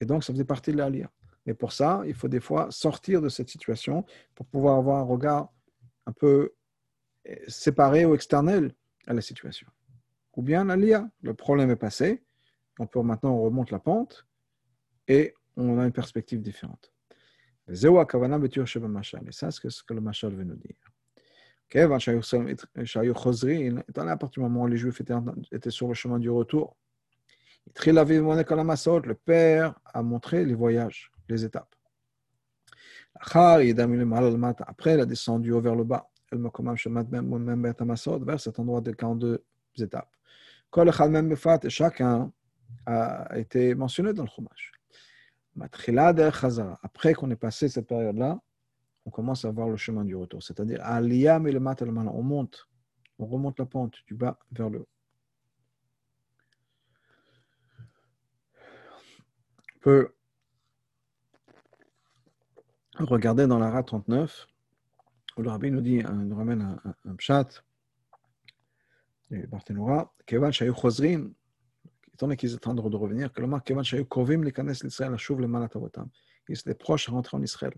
[0.00, 1.10] Et donc, ça faisait partie de l'Alia.
[1.44, 4.04] Mais pour ça, il faut des fois sortir de cette situation
[4.34, 5.52] pour pouvoir avoir un regard
[6.06, 6.54] un peu
[7.24, 8.72] eh, séparé ou externel
[9.06, 9.66] à la situation.
[10.36, 12.22] Ou bien l'Alia, le problème est passé,
[12.78, 14.26] on peut maintenant on remonte la pente
[15.08, 16.90] et on a une perspective différente.
[17.68, 20.76] Et ça, c'est ce que le Machal veut nous dire.
[21.74, 21.98] Dans
[24.08, 26.78] à partir du moment où les Juifs étaient, sur le chemin du retour,
[27.66, 31.74] le Père a montré les voyages, les étapes.
[33.20, 33.78] Après, il
[35.00, 39.44] a descendu vers le bas, vers cet endroit de 42
[39.78, 40.10] étapes.
[41.68, 42.32] Chacun
[42.86, 44.72] a été mentionné dans le Chumash.
[45.60, 48.40] Après qu'on ait passé cette période-là,
[49.06, 50.42] on commence à voir le chemin du retour.
[50.42, 52.68] C'est-à-dire, on monte,
[53.18, 54.88] on remonte la pente du bas vers le haut.
[59.76, 60.12] On peut
[62.98, 64.46] regarder dans la RA 39,
[65.36, 67.64] où le rabbi nous dit, euh, nous ramène un, un, un pshat,
[69.30, 71.30] du Barthénoura, Kevan Shayu Chosrin,
[72.18, 73.30] étant donné qu'ils train de revenir,
[76.48, 77.74] ils étaient proches à rentrer en Israël,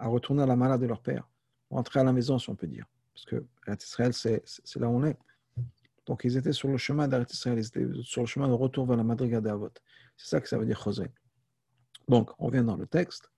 [0.00, 1.28] à retourner à la malade de leur père,
[1.70, 2.86] rentrer à la maison, si on peut dire.
[3.14, 3.46] Parce que
[3.80, 4.42] Israël, c'est
[4.80, 5.16] là où on est.
[6.06, 8.84] Donc, ils étaient sur le chemin d'Arrêt Israël, ils étaient sur le chemin de retour
[8.84, 9.70] vers la Madriga d'Avot.
[10.16, 11.06] C'est ça que ça veut dire Chosrin.
[12.08, 13.30] Donc, on vient dans le texte.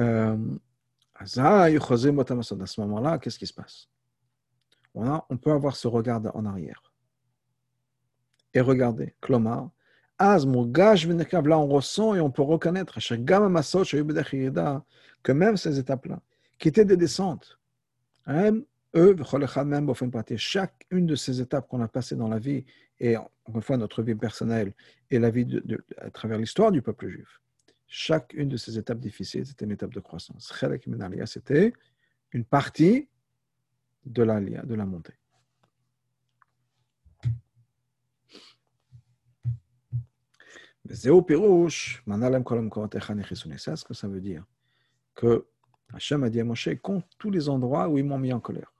[0.00, 0.58] Euh,
[1.14, 3.88] à ce moment-là, qu'est-ce qui se passe?
[4.92, 6.82] On, a, on peut avoir ce regard en arrière.
[8.56, 9.70] Et regardez, Klomar,
[10.18, 13.00] là on ressent et on peut reconnaître
[15.22, 16.22] que même ces étapes-là,
[16.58, 17.60] qui étaient des descentes,
[18.24, 18.60] hein,
[18.94, 19.14] eux,
[20.38, 22.64] chaque une de ces étapes qu'on a passées dans la vie,
[22.98, 24.72] et encore une fois notre vie personnelle
[25.10, 27.42] et la vie de, à travers l'histoire du peuple juif,
[27.86, 30.50] chaque une de ces étapes difficiles, c'était une étape de croissance.
[31.26, 31.74] C'était
[32.32, 33.06] une partie
[34.06, 35.12] de la, de la montée.
[40.92, 41.10] C'est
[43.76, 44.44] ce que ça veut dire.
[45.14, 45.46] Que
[45.92, 48.72] Hachem a dit à Moshe, compte tous les endroits où ils m'ont mis en colère.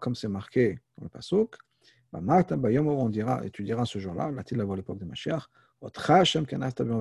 [0.00, 1.56] Comme c'est marqué dans le Pasuk,
[2.12, 5.42] on dira, et tu diras ce jour-là, l'a-t-il à l'époque de Mashiach,
[5.80, 5.90] on va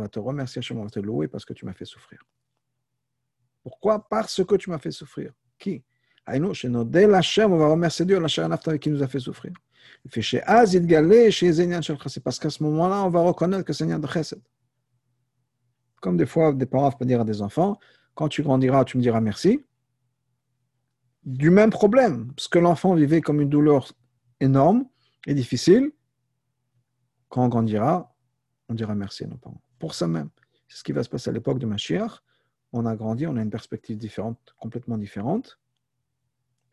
[0.09, 2.23] te remercier Hachem, on va te louer parce que tu m'as fait souffrir.
[3.63, 5.33] Pourquoi Parce que tu m'as fait souffrir.
[5.59, 5.83] Qui
[6.27, 8.19] on va remercier Dieu,
[8.79, 9.53] qui nous a fait souffrir.
[10.09, 10.43] C'est
[12.23, 14.41] parce qu'à ce moment-là, on va reconnaître que c'est un de chesed.
[16.01, 17.79] Comme des fois, des parents peuvent dire à des enfants,
[18.15, 19.63] quand tu grandiras, tu me diras merci.
[21.23, 23.91] Du même problème, parce que l'enfant vivait comme une douleur
[24.39, 24.85] énorme
[25.27, 25.91] et difficile,
[27.29, 28.15] quand on grandira,
[28.69, 29.61] on dira merci à nos parents.
[29.77, 30.29] Pour ça même,
[30.67, 32.23] c'est ce qui va se passer à l'époque de Mashiach.
[32.73, 35.59] On a grandi, on a une perspective différente, complètement différente.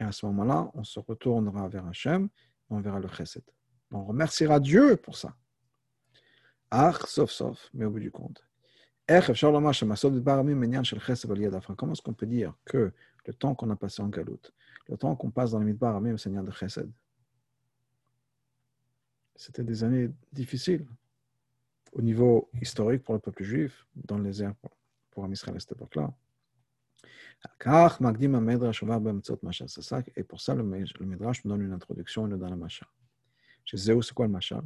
[0.00, 2.28] Et à ce moment-là, on se retournera vers Hachem
[2.70, 3.42] on verra le chesed.
[3.90, 5.34] On remerciera Dieu pour ça.
[6.70, 8.44] Ah, sauf, sauf, mais au bout du compte.
[11.76, 12.92] Comment est-ce qu'on peut dire que
[13.24, 14.52] le temps qu'on a passé en galoute,
[14.88, 16.90] le temps qu'on passe dans le Midbar, même Seigneur de Chesed.
[19.34, 20.86] C'était des années difficiles
[21.92, 24.54] au niveau historique pour le peuple juif, dans les airs
[25.10, 26.12] pour, un Israël à cette époque-là.
[30.16, 32.86] Et pour ça, le, le Midrash nous donne une introduction nous donne un Masha.
[33.64, 34.62] Chez Zéou, c'est quoi le Masha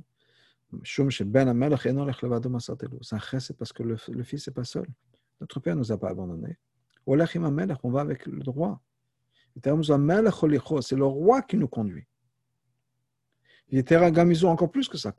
[0.85, 1.05] C'est
[3.59, 4.87] parce que le, le fils n'est pas seul.
[5.41, 6.57] Notre père ne nous a pas abandonnés.
[7.07, 8.81] On va avec le roi.
[9.55, 12.07] C'est le roi qui nous conduit.
[13.71, 15.15] Était encore plus que ça.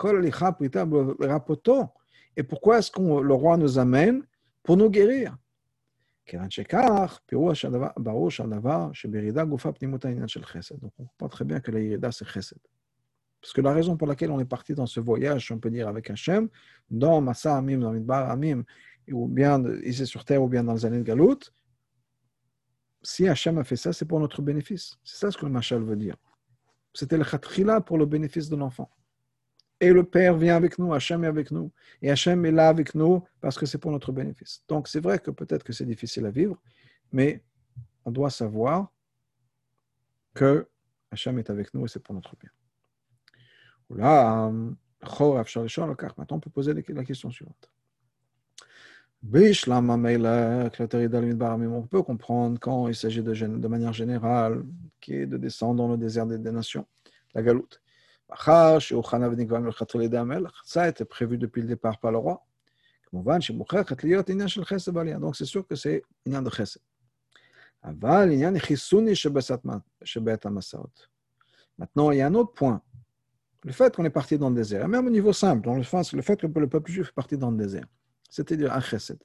[2.36, 4.26] Et pourquoi est-ce que le roi nous amène
[4.63, 5.38] Pour nous guérir.
[10.82, 12.60] Donc on comprend très bien que la irida c'est chesed.
[13.42, 15.90] Parce que la raison pour laquelle on est parti dans ce voyage, on peut dire
[15.90, 16.48] avec Hachem,
[16.90, 18.64] dans Massa Amim, dans Midbar Amim,
[19.12, 21.40] ou bien ici sur terre, ou bien dans les années de Galout,
[23.02, 24.98] si Hachem a fait ça, c'est pour notre bénéfice.
[25.04, 26.16] C'est ça ce que le Machal veut dire.
[26.94, 28.90] C'était le khatrila pour le bénéfice de l'enfant.
[29.84, 31.69] Et le Père vient avec nous, Hachem est avec nous.
[32.02, 34.63] Et Hachem est là avec nous parce que c'est pour notre bénéfice.
[34.69, 36.58] Donc c'est vrai que peut-être que c'est difficile à vivre,
[37.12, 37.43] mais
[38.06, 38.93] on doit savoir
[40.34, 40.65] que
[41.12, 42.50] Hachem est avec nous et c'est pour notre bien.
[43.89, 44.50] Là,
[46.17, 47.69] maintenant on peut poser la question suivante.
[49.26, 49.32] On
[51.89, 54.63] peut comprendre quand il s'agit de, manière générale,
[55.02, 56.88] qui de descendre dans le désert des, nations,
[57.36, 57.83] la galoute.
[60.66, 62.46] Ça été prévu depuis le départ par le roi.
[63.12, 63.26] Donc
[65.36, 66.82] c'est sûr que c'est une de chesed.
[71.78, 72.82] Maintenant, il y a un autre point.
[73.64, 76.22] Le fait qu'on est parti dans le désert, même au niveau simple, dans le, le
[76.22, 77.86] fait que le peuple juif est parti dans le désert
[78.34, 79.20] c'est-à-dire un chesed.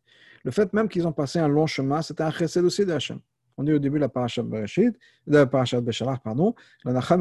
[0.45, 3.21] Le fait même qu'ils ont passé un long chemin, c'était un chesed aussi d'Hachem.
[3.59, 6.55] On dit au début de la parasha Bereshit, de la parasha Beshalach, pardon,
[6.87, 7.21] Hachem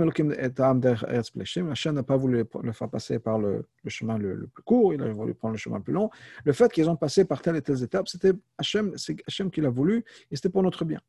[1.96, 5.34] n'a pas voulu le faire passer par le, chemin le, plus court, il a voulu
[5.34, 6.12] prendre le chemin le plus long.
[6.46, 9.62] Le fait qu'ils ont passé par telle et telle étapes, c'était Hachem, c'est Hachem qui
[9.62, 11.02] l'a voulu et c'était pour notre bien.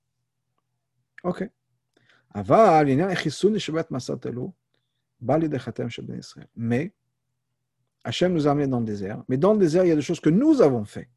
[1.22, 1.46] Ok.
[6.56, 6.94] Mais
[8.02, 9.22] Hachem nous a amenés dans le désert.
[9.28, 11.10] Mais dans le désert, il y a des choses que nous avons fait.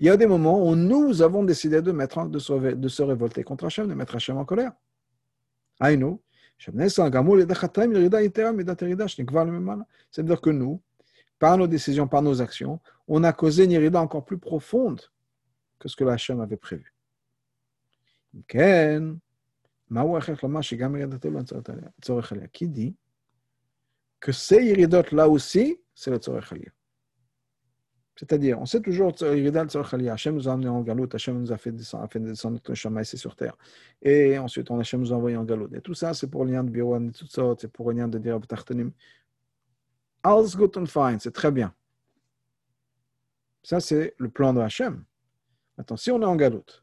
[0.00, 3.02] Il y a des moments où nous avons décidé de, mettre, de, se, de se
[3.02, 4.72] révolter contre Hachem, de mettre Hachem en colère.
[10.10, 10.80] C'est-à-dire que nous,
[11.38, 15.00] par nos décisions, par nos actions, on a causé une irida encore plus profonde
[15.78, 16.92] que ce que Hachem avait prévu.
[22.52, 22.96] Qui dit
[24.20, 26.52] que ces iridotes là aussi, c'est le Tzorech
[28.18, 32.02] C'est-à-dire, on sait toujours Hachem nous a amenés en galoute, Hachem nous a fait descendre,
[32.02, 33.56] a fait descendre notre chemin ici sur terre.
[34.02, 35.72] Et ensuite, on, Hachem nous a envoyé en galoute.
[35.74, 37.98] Et tout ça, c'est pour le lien de Birouan et tout ça, c'est pour le
[37.98, 38.90] lien de dire Tartanim.
[40.24, 41.72] All's good and fine, c'est très bien.
[43.62, 45.04] Ça, c'est le plan de Hachem.
[45.76, 46.82] Maintenant, si on est en galoute,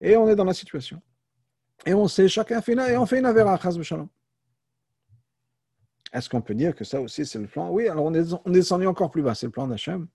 [0.00, 1.02] et on est dans la situation,
[1.86, 3.58] et on sait, chacun fait une, et on fait une avéra.
[6.12, 7.68] Est-ce qu'on peut dire que ça aussi, c'est le plan?
[7.70, 9.34] Oui, alors on est, descendu encore plus bas.
[9.34, 10.06] C'est le plan d'Hachem.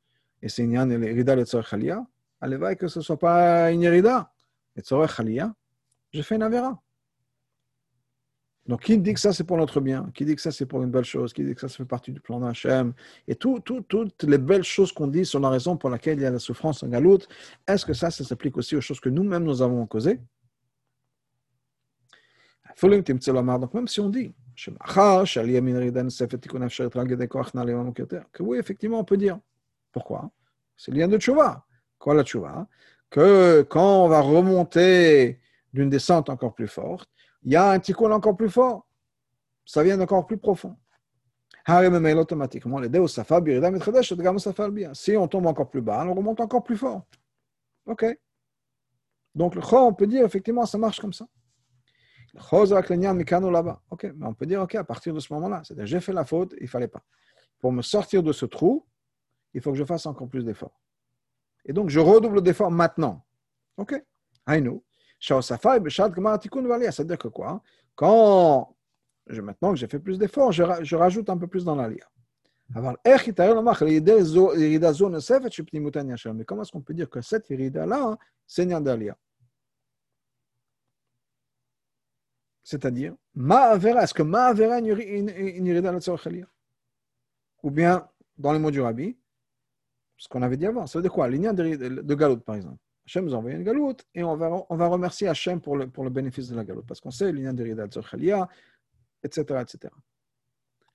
[0.43, 2.05] Et c'est une Irida le Tzorech Aliyah.
[2.41, 4.29] Allez, que ce ne soit pas une Irida.
[4.75, 5.55] Le Tzorech Aliyah,
[6.11, 6.77] je fais une Avera.
[8.65, 10.81] Donc, qui dit que ça, c'est pour notre bien Qui dit que ça, c'est pour
[10.83, 12.93] une belle chose Qui dit que ça, ça fait partie du plan d'Hachem
[13.27, 16.25] Et tout, toutes les belles choses qu'on dit sur la raison pour laquelle il y
[16.25, 17.27] a la souffrance en galoute,
[17.67, 20.19] est-ce que ça, ça s'applique aussi aux choses que nous-mêmes, nous avons causées?
[22.81, 24.33] Donc, même si on dit
[28.31, 29.39] que oui, effectivement, on peut dire.
[29.93, 30.29] Pourquoi?
[30.75, 31.65] C'est le lien de Tchouva.
[31.97, 32.67] Quoi la Tchouva
[33.09, 35.39] Que quand on va remonter
[35.71, 37.09] d'une descente encore plus forte,
[37.43, 38.85] il y a un tikkun encore plus fort.
[39.65, 40.75] Ça vient d'encore plus profond.
[41.69, 42.81] automatiquement
[44.93, 47.03] Si on tombe encore plus bas, on remonte encore plus fort.
[47.85, 48.05] OK.
[49.35, 51.25] Donc le on peut dire effectivement, ça marche comme ça.
[52.33, 52.41] Mais
[54.21, 56.63] on peut dire, ok, à partir de ce moment-là, c'est-à-dire j'ai fait la faute, il
[56.63, 57.03] ne fallait pas.
[57.59, 58.85] Pour me sortir de ce trou,
[59.53, 60.79] il faut que je fasse encore plus d'efforts.
[61.65, 63.25] Et donc, je redouble d'efforts maintenant.
[63.77, 64.01] Ok?
[64.45, 64.83] Aïnou.
[65.19, 67.61] C'est-à-dire que quoi?
[67.95, 68.75] Quand,
[69.27, 72.05] je, maintenant que j'ai fait plus d'efforts, je, je, rajoute un peu plus dans l'alia.
[72.69, 72.81] Mais
[76.45, 79.17] comment est-ce qu'on peut dire que cette irida-là, c'est Nyandalia
[82.63, 85.99] C'est-à-dire, est-ce que Ma'avera une irida la
[87.61, 89.17] Ou bien, dans les mots du Rabbi,
[90.23, 91.27] ce qu'on avait dit avant, ça veut dire quoi?
[91.27, 92.77] L'ignan de, de Galout, par exemple.
[93.05, 95.89] Hachem nous a envoyé une galoute et on va, on va remercier Hachem pour le,
[95.89, 96.85] pour le bénéfice de la galoute.
[96.87, 99.93] Parce qu'on sait l'union de Rida etc., etc.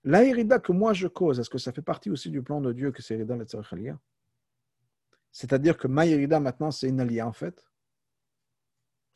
[0.04, 2.72] La Irida que moi je cause, est-ce que ça fait partie aussi du plan de
[2.72, 4.00] Dieu que c'est Irida Chalia
[5.30, 7.68] C'est-à-dire que ma Irida maintenant, c'est une alia en fait?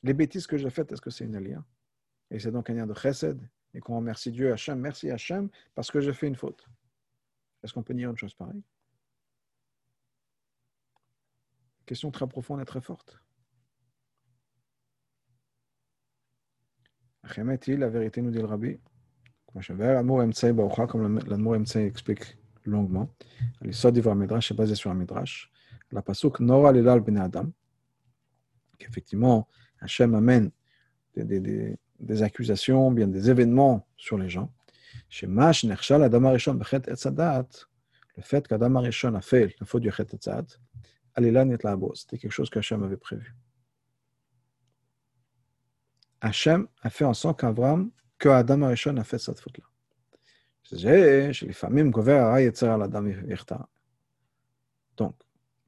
[0.03, 1.65] Les bêtises que j'ai faites, est-ce que c'est une alia?
[2.31, 3.41] Et c'est donc un lien de chesed
[3.73, 6.69] et qu'on remercie Dieu, Hachem, merci Hachem, parce que j'ai fait une faute.
[7.63, 8.63] Est-ce qu'on peut dire une chose pareille?
[11.87, 13.19] Question très profonde et très forte.
[17.37, 18.79] la vérité nous dit le rabbi,
[19.47, 23.15] comme l'amour Emtsei explique longuement,
[23.61, 25.51] l'histoire du Midrash est basée sur un Midrash,
[25.91, 27.51] la pasuk Nora Lilal Ben Adam,
[28.79, 29.49] qu'effectivement
[29.81, 30.51] Hachem amène
[31.17, 34.53] des, accusations, bien des événements sur les gens.
[35.09, 37.49] Chez Nershal Adam Bechet Etzadat,
[38.17, 40.59] le fait qu'Adam Arishon a fait la faute du Chet Etzadat,
[41.17, 43.35] c'était quelque chose qu'Hachem avait prévu.
[46.21, 49.65] Hachem a fait en sorte qu'Avram, que Adam Arishon a fait cette faute-là.
[54.97, 55.17] Donc,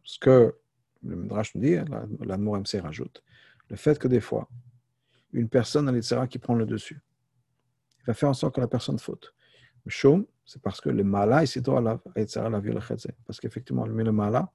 [0.04, 0.56] ce que
[1.02, 1.76] le Midrash nous dit,
[2.20, 3.22] l'amour MC rajoute,
[3.68, 4.48] le fait que des fois,
[5.32, 7.02] une personne l'Yitzhara qui prend le dessus,
[8.06, 9.34] va faire en sorte que la personne faute.
[9.84, 9.90] Le
[10.46, 12.72] c'est parce que le mala, s'est droit à la vie
[13.26, 14.50] Parce qu'effectivement, le mala,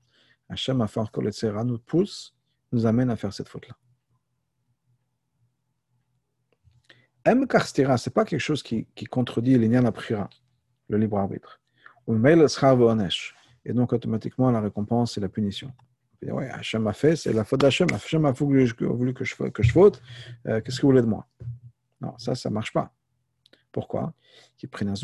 [0.50, 2.36] Hachem a fait que le Tzera nous pousse,
[2.72, 3.76] nous amène à faire cette faute-là.
[7.26, 7.48] M.
[7.48, 10.30] Karstira, ce n'est pas quelque chose qui, qui contredit l'Inyan Prira,
[10.88, 11.60] le libre arbitre.
[13.66, 15.72] Et donc, automatiquement, la récompense et la punition.
[16.24, 17.88] Oui, Hachem a fait, c'est la faute d'Hachem.
[17.94, 18.74] Hachem a voulu,
[19.14, 20.02] que je, que je faute.
[20.48, 21.28] Euh, qu'est-ce que vous voulez de moi?
[22.02, 22.92] Non, ça, ça ne marche pas.
[23.72, 24.14] Pourquoi?
[24.62, 25.02] Parce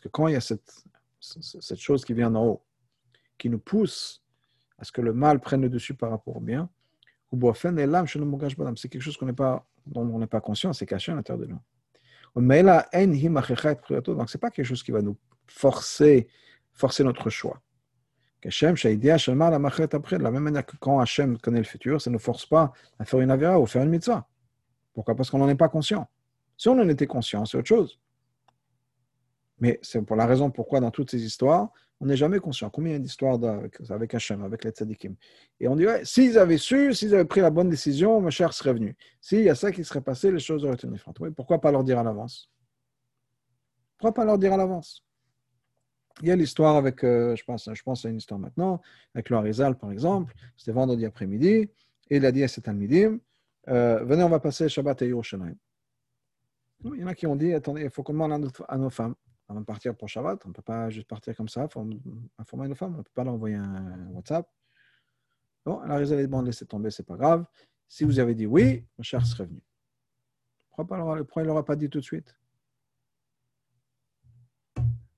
[0.00, 0.84] que quand il y a cette,
[1.20, 2.64] cette chose qui vient en haut,
[3.42, 4.22] qui nous pousse
[4.78, 6.70] à ce que le mal prenne le dessus par rapport au bien,
[7.32, 11.44] c'est quelque chose qu'on n'est pas, dont on n'est pas conscient, c'est caché à l'intérieur
[11.44, 11.58] de nous.
[12.36, 12.44] Donc,
[14.30, 15.16] ce n'est pas quelque chose qui va nous
[15.48, 16.28] forcer,
[16.72, 17.60] forcer notre choix.
[18.44, 18.48] De
[20.18, 23.04] la même manière que quand Hachem connaît le futur, ça ne nous force pas à
[23.04, 24.28] faire une avera ou faire une mitzvah.
[24.94, 25.16] Pourquoi?
[25.16, 26.08] Parce qu'on n'en est pas conscient.
[26.56, 27.98] Si on en était conscient, c'est autre chose.
[29.58, 31.72] Mais c'est pour la raison pourquoi dans toutes ces histoires,
[32.02, 32.68] on n'est jamais conscient.
[32.68, 35.14] Combien d'histoires avec, avec Hachem, avec les tzadikim
[35.60, 38.72] Et on dirait, s'ils avaient su, s'ils avaient pris la bonne décision, ma chère serait
[38.74, 38.96] venu.
[39.20, 41.20] S'il y a ça qui serait passé, les choses auraient été différentes.
[41.20, 42.50] Oui, pourquoi pas leur dire à l'avance?
[43.98, 45.04] Pourquoi pas leur dire à l'avance?
[46.22, 48.82] Il y a l'histoire avec, euh, je, pense, je pense à une histoire maintenant,
[49.14, 50.34] avec le Harizal, par exemple.
[50.56, 51.70] C'était vendredi après-midi,
[52.10, 53.20] et il a dit à cet almidim,
[53.68, 55.54] euh, venez, on va passer Shabbat à Yerushalayim.
[56.84, 59.14] Il y en a qui ont dit, attendez, il faut qu'on demande à nos femmes
[59.52, 62.74] avant de partir pour Shabbat, on ne peut pas juste partir comme ça, informer nos
[62.74, 64.48] femmes, on ne peut pas leur envoyer un WhatsApp.
[65.64, 67.44] Bon, elle a raison, bon, laissez tomber, c'est pas grave.
[67.86, 69.62] Si vous avez dit oui, mon cher serait venu.
[70.74, 70.98] Pourquoi,
[71.36, 72.34] il ne l'aura pas dit tout de suite?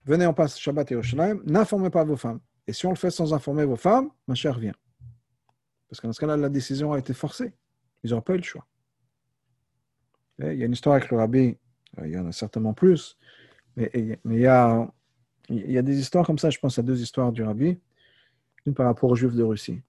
[0.04, 2.40] Venez, on passe Shabbat et Yerushalayim, n'informez pas vos femmes.
[2.66, 4.74] Et si on le fait sans informer vos femmes, ma chère vient.
[5.88, 7.54] Parce que dans ce cas-là, la décision a été forcée.
[8.02, 8.66] Ils n'auraient pas eu le choix.
[10.40, 11.56] il y a une histoire avec le rabbi,
[12.02, 13.16] il y en a certainement plus,
[13.76, 17.78] mais, il, y a, des histoires comme ça, je pense à deux histoires du rabbi.
[18.66, 19.82] Une par rapport aux Juifs de Russie.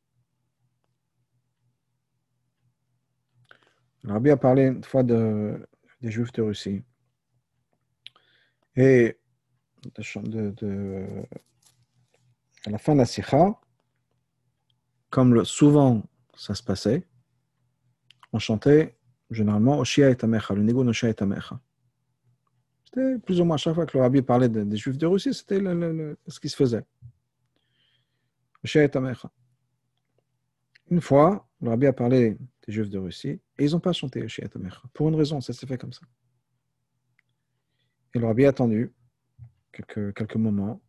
[4.04, 5.68] Le rabbi a parlé une fois de,
[6.02, 6.84] des Juifs de Russie.
[8.76, 9.18] Et
[9.86, 10.02] à
[12.70, 13.60] la fin de la sikha,
[15.10, 16.04] comme le, souvent
[16.36, 17.08] ça se passait,
[18.34, 18.98] on chantait
[19.30, 21.60] généralement Oshia et Tamecha, le négo Oshia et Tamecha
[23.24, 26.40] plus ou moins chaque fois que le rabbi parlait des juifs de Russie, c'était ce
[26.40, 26.84] qui se faisait.
[30.90, 34.26] Une fois, le rabbi a parlé des juifs de Russie et ils n'ont pas chanté
[34.94, 36.02] Pour une raison, ça s'est fait comme ça.
[38.14, 38.94] Et le rabbi a attendu
[39.72, 40.82] quelques, quelques moments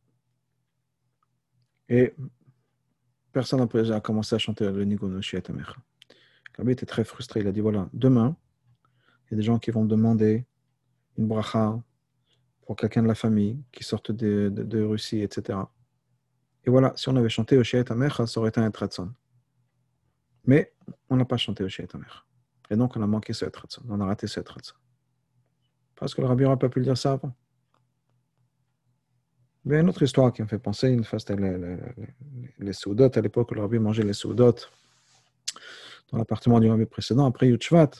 [1.89, 2.15] et
[3.33, 5.53] personne n'a commencé à chanter le Nigono Le
[6.57, 7.41] rabbi était très frustré.
[7.41, 8.37] Il a dit voilà, demain,
[9.27, 10.47] il y a des gens qui vont me demander
[11.19, 11.83] une bracha
[12.67, 15.59] pour quelqu'un de la famille qui sortent de, de, Russie, etc.
[16.65, 19.13] Et voilà, si on avait chanté Oshiet Amecha, ça aurait été un Tratson.
[20.45, 20.75] Mais
[21.09, 22.25] on n'a pas chanté Oshiet Amecha.
[22.69, 24.75] Et donc on a manqué ce Tratson, on a raté ce Tratson.
[25.95, 27.33] Parce que le rabbi n'aurait pas pu le dire ça avant.
[29.71, 31.77] A une autre histoire qui me fait penser, une fois c'était les,
[32.59, 34.71] les, soudotes, à l'époque le rabbi mangeait les soudotes
[36.11, 37.91] dans l'appartement du rabbi précédent, après Yutshvat,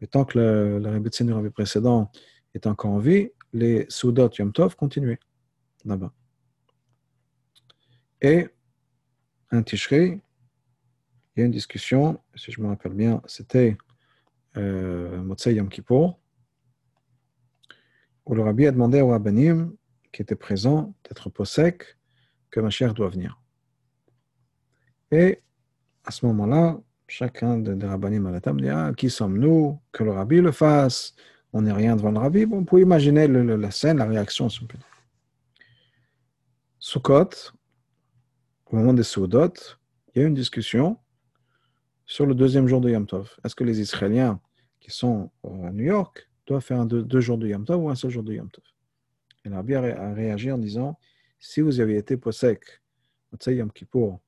[0.00, 2.10] mais tant que le, le rabbi du rabbi précédent
[2.54, 5.20] est encore en vie, les Soudot Yom Tov continuaient
[5.84, 6.12] là-bas.
[8.20, 8.48] Et
[9.50, 10.20] un Tishri,
[11.34, 13.76] il y a une discussion, si je me rappelle bien, c'était
[14.56, 16.18] euh, Yom Kippour,
[18.26, 19.74] où le rabbi a demandé au rabbinim
[20.12, 21.96] qui était présent d'être possèque
[22.50, 23.40] que ma chère doit venir.
[25.10, 25.42] Et
[26.04, 30.12] à ce moment-là, chacun des rabbinim à la table dit ah, Qui sommes-nous Que le
[30.12, 31.14] rabbi le fasse?
[31.56, 32.44] On n'est rien devant le rabbi.
[32.44, 34.60] Bon, on peut imaginer la scène, la réaction, si.
[36.78, 37.30] Sukkot,
[38.66, 39.54] au moment des Soudot,
[40.14, 40.98] il y a une discussion
[42.04, 43.34] sur le deuxième jour de Yom Tov.
[43.42, 44.38] Est-ce que les Israéliens
[44.80, 47.94] qui sont à New York doivent faire un deux, jours de Yom Tov ou un
[47.94, 48.64] seul jour de Yom Tov?
[49.46, 50.98] Et le rabbi a réagi en disant
[51.38, 52.82] si vous aviez été possèque,
[53.46, 54.20] Yom Kippour,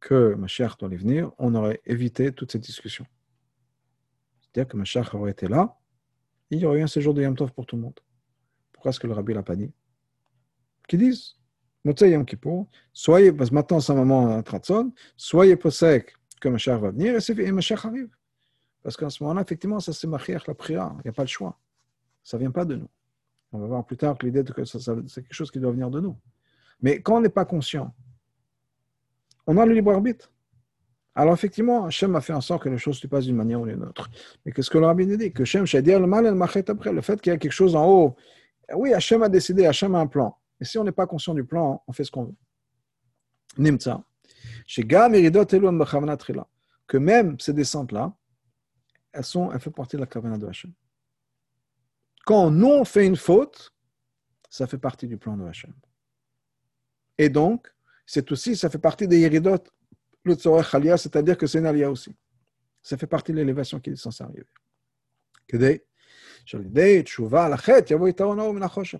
[0.00, 3.06] que Mashiach doit venir, on aurait évité toute cette discussion.
[4.40, 5.78] C'est-à-dire que Mashiach aurait été là,
[6.50, 7.98] il y aurait eu un séjour de Yom Tov pour tout le monde.
[8.72, 9.72] Pourquoi est-ce que le rabbi l'a pas dit?
[10.88, 11.36] Qu'ils disent,
[11.84, 16.80] Motsei Yom Kippour, soyez, parce que maintenant c'est un moment Tratson, soyez possèque que Mashiach
[16.80, 18.10] va venir et, Mashiach arrive.
[18.82, 21.28] Parce qu'en ce moment-là, effectivement, ça c'est Mashiach, la prière, il n'y a pas le
[21.28, 21.58] choix.
[22.22, 22.88] Ça ne vient pas de nous.
[23.52, 26.00] On va voir plus tard que l'idée que c'est quelque chose qui doit venir de
[26.00, 26.18] nous.
[26.82, 27.94] Mais quand on n'est pas conscient,
[29.46, 30.33] on a le libre arbitre.
[31.14, 33.66] Alors effectivement, Hachem a fait en sorte que les choses se passent d'une manière ou
[33.66, 34.10] d'une autre.
[34.44, 35.32] Mais qu'est-ce que le rabbin dit?
[35.32, 36.92] Que Hachem, le mal, après.
[36.92, 38.16] Le fait qu'il y a quelque chose en haut,
[38.74, 40.36] oui, Hachem a décidé, Hachem a un plan.
[40.58, 42.34] Mais si on n'est pas conscient du plan, on fait ce qu'on veut.
[43.58, 44.02] Nimtza.
[46.86, 48.12] Que même ces descentes-là,
[49.12, 50.72] elles, sont, elles font partie de la kavana de Hachem.
[52.26, 53.72] Quand nous on fait une faute,
[54.48, 55.72] ça fait partie du plan de Hachem.
[57.18, 57.72] Et donc,
[58.06, 59.62] c'est aussi, ça fait partie des Tzorech
[60.98, 62.14] c'est-à-dire que c'est une alia aussi.
[62.82, 64.46] Ça fait partie de l'élévation qui est censée arriver.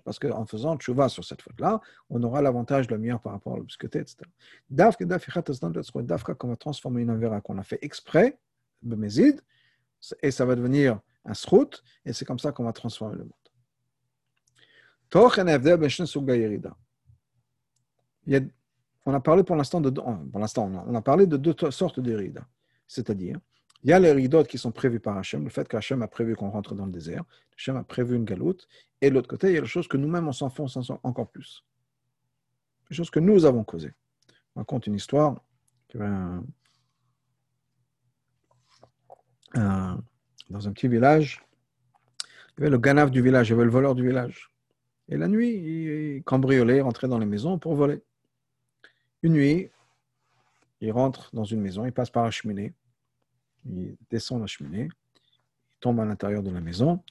[0.03, 3.57] Parce qu'en faisant tchouva sur cette faute-là, on aura l'avantage de meilleur par rapport à
[3.57, 4.17] l'obscurité, etc.
[6.33, 8.39] qu'on va transformer une avéra qu'on a fait exprès,
[10.21, 13.31] et ça va devenir un srout, et c'est comme ça qu'on va transformer le monde.
[18.27, 18.41] Il y a
[19.05, 22.41] on a parlé pour l'instant de, deux sortes de rides.
[22.87, 23.39] C'est-à-dire,
[23.83, 26.35] il y a les ridotes qui sont prévues par Hachem, le fait qu'Hachem a prévu
[26.35, 27.23] qu'on rentre dans le désert,
[27.55, 28.67] Hachem a prévu une galoute,
[29.01, 31.63] et de l'autre côté, il y a les choses que nous-mêmes, on s'enfonce encore plus.
[32.89, 33.93] Les choses que nous avons causées.
[34.55, 35.41] On raconte une histoire
[39.53, 41.41] dans un petit village,
[42.57, 44.49] il y avait le ganaf du village, il y avait le voleur du village.
[45.09, 48.01] Et la nuit, il cambriolait, rentrait dans les maisons pour voler.
[49.25, 49.71] Une nuit,
[50.81, 52.75] il rentre dans une maison, il passe par la cheminée,
[53.65, 57.01] il descend la cheminée, il tombe à l'intérieur de la maison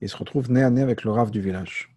[0.00, 1.94] et il se retrouve nez à nez avec le rave du village.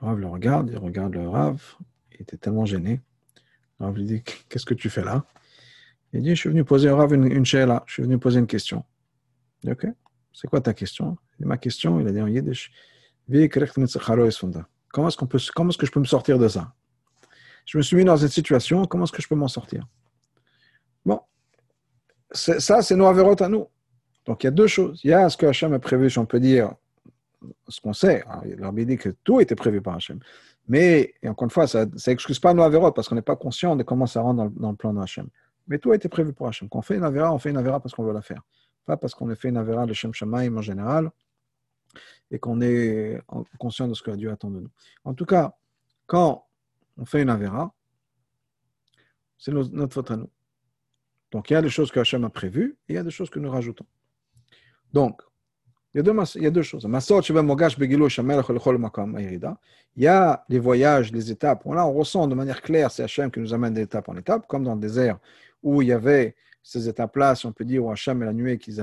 [0.00, 1.76] Le rave le regarde, il regarde le rave,
[2.10, 3.00] il était tellement gêné.
[3.78, 5.24] Le rave lui dit Qu'est-ce que tu fais là?
[6.12, 8.40] Il dit Je suis venu poser au rave une, une là, je suis venu poser
[8.40, 8.82] une question.
[9.62, 9.86] Il dit Ok,
[10.32, 11.16] c'est quoi ta question?
[11.38, 12.72] Dit, Ma question, il a dit en yiddish
[14.92, 16.74] comment est-ce que je peux me sortir de ça?
[17.64, 19.86] Je me suis mis dans cette situation, comment est-ce que je peux m'en sortir?
[21.04, 21.20] Bon,
[22.30, 23.68] ça, c'est nos avérotes à nous.
[24.26, 25.00] Donc, il y a deux choses.
[25.04, 26.74] Il y a ce que Hachem a prévu, si on peut dire,
[27.68, 28.24] ce qu'on sait.
[28.46, 30.18] Il a dit que tout était prévu par Hachem.
[30.66, 33.76] Mais, et encore une fois, ça n'excuse pas nos avérotes parce qu'on n'est pas conscient
[33.76, 35.28] de comment ça rentre dans, le plan de Hachem.
[35.68, 36.68] Mais tout a été prévu pour Hachem.
[36.68, 38.42] Quand on fait une avéra, on fait une avéra parce qu'on veut la faire.
[38.86, 41.10] Pas parce qu'on a fait une avéra de Shem Shamaim en général
[42.30, 43.20] et qu'on est
[43.58, 44.70] conscient de ce que Dieu attend de nous.
[45.04, 45.54] En tout cas,
[46.06, 46.43] quand
[46.96, 47.74] on fait une avéra,
[49.38, 50.30] c'est notre faute à nous.
[51.30, 53.10] Donc, il y a des choses que Hachem a prévues et il y a des
[53.10, 53.86] choses que nous rajoutons.
[54.92, 55.20] Donc,
[55.92, 56.86] il y a deux, il y a deux choses.
[59.96, 61.64] Il y a les voyages, les étapes.
[61.66, 64.64] Là, on ressent de manière claire, c'est Hachem qui nous amène d'étape en étape, comme
[64.64, 65.18] dans le désert
[65.62, 68.58] où il y avait ces étapes-là, si on peut dire, où Hachem et la nuée
[68.58, 68.74] qui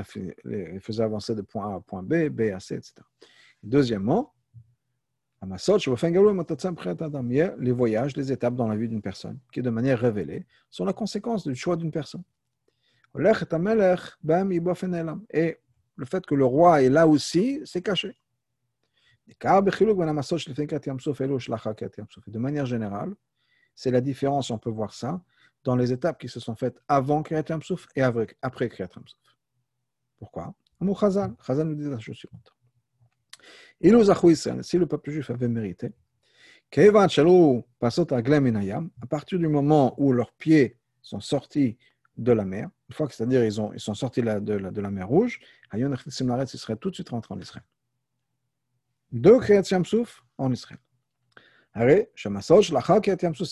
[0.43, 2.95] les faisaient avancer de point A à point B, B à C, etc.
[3.63, 4.33] Deuxièmement,
[7.59, 10.93] les voyages, les étapes dans la vie d'une personne, qui de manière révélée sont la
[10.93, 12.23] conséquence du choix d'une personne.
[13.15, 13.19] Et
[15.95, 18.15] le fait que le roi est là aussi, c'est caché.
[22.27, 23.13] De manière générale,
[23.73, 25.21] c'est la différence, on peut voir ça,
[25.63, 29.19] dans les étapes qui se sont faites avant Kriyat Yamsouf et après Kriyat Yamsouf.
[30.19, 30.53] Pourquoi?
[31.45, 32.53] Chazal nous dit la chose suivante
[33.81, 35.91] si le peuple juif avait mérité,
[36.73, 36.79] à
[39.09, 41.77] partir du moment où leurs pieds sont sortis
[42.17, 45.39] de la mer, une fois que c'est-à-dire ils, sont sortis de la, mer Rouge,
[45.73, 47.65] ils seraient tout de suite rentrés en Israël.
[49.11, 49.63] De Kriyat
[50.37, 50.79] en Israël.
[51.73, 51.79] Ça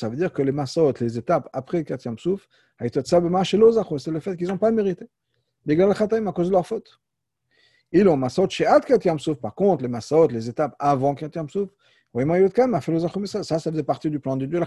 [0.10, 2.48] veut dire que les masot, les étapes après Kiat Yamsouf,
[2.80, 5.06] c'est le fait qu'ils n'ont pas mérité.
[5.68, 7.00] à cause de leur faute.
[7.92, 8.12] Et le
[8.50, 11.70] she'at Kiat Yamsouf, par contre, les masot, les étapes avant Kiat Yamsouf,
[13.26, 14.66] ça, ça faisait partie du plan de Dieu, la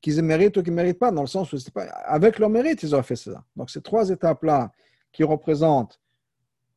[0.00, 2.82] qu'ils méritent ou qu'ils ne méritent pas, dans le sens où pas, avec leur mérite,
[2.82, 3.42] ils ont fait ça.
[3.56, 4.70] Donc, ces trois étapes-là
[5.12, 6.00] qui représentent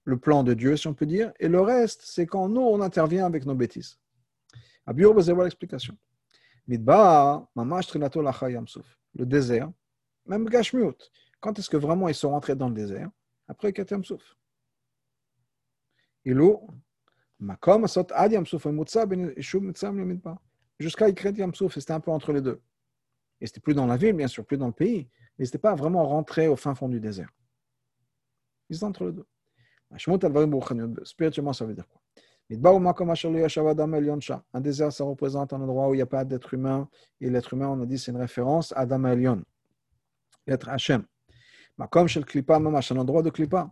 [0.05, 2.81] le plan de Dieu, si on peut dire, et le reste, c'est quand nous, on
[2.81, 3.99] intervient avec nos bêtises.
[4.85, 5.95] Abiyur, vous l'explication.
[9.15, 9.71] Le désert,
[10.25, 10.95] même Gashmiut.
[11.39, 13.09] Quand est-ce que vraiment ils sont rentrés dans le désert?
[13.47, 14.35] Après Katem Souf.
[19.61, 20.39] Mitzam le midba.
[20.79, 21.33] Jusqu'à Ikret
[21.69, 22.61] c'était un peu entre les deux.
[23.41, 25.75] Et c'était plus dans la ville, bien sûr, plus dans le pays, mais c'était pas
[25.75, 27.29] vraiment rentré au fin fond du désert.
[28.69, 29.25] Ils sont entre les deux.
[31.03, 32.01] Spirituellement, ça veut dire quoi?
[32.51, 36.89] Un désert, ça représente un endroit où il n'y a pas d'être humain.
[37.21, 39.43] Et l'être humain, on a dit, c'est une référence à Adam Elion,
[40.47, 41.05] l'être Hachem.
[41.91, 43.71] Comme chez le Klippa, un endroit de Klippa,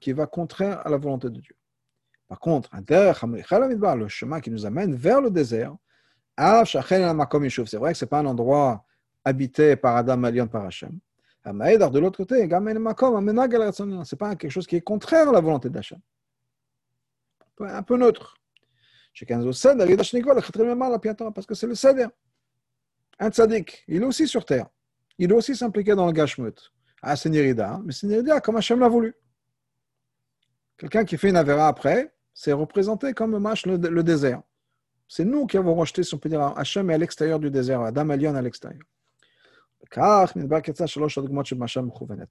[0.00, 1.56] qui va contraire à la volonté de Dieu.
[2.28, 5.76] Par contre, le chemin qui nous amène vers le désert,
[6.36, 8.84] c'est vrai que ce n'est pas un endroit
[9.24, 10.98] habité par Adam Elion, par Hachem.
[11.44, 16.00] De l'autre côté, ce n'est pas quelque chose qui est contraire à la volonté d'Hachem
[17.64, 18.36] un peu neutre.
[21.34, 22.06] Parce que c'est le Seder.
[23.18, 24.66] Un tzaddik, il est aussi sur terre.
[25.18, 26.72] Il doit aussi s'impliquer dans le gashmut.
[27.08, 29.14] Ah, c'est Nirida, mais c'est Nirida comme Hachem l'a voulu.
[30.76, 34.42] Quelqu'un qui fait une avéra après, c'est représenté comme le, le, désert.
[35.06, 38.10] C'est nous qui avons rejeté, si on peut Hachem est à l'extérieur du désert, Adam
[38.10, 38.82] Elion à l'extérieur.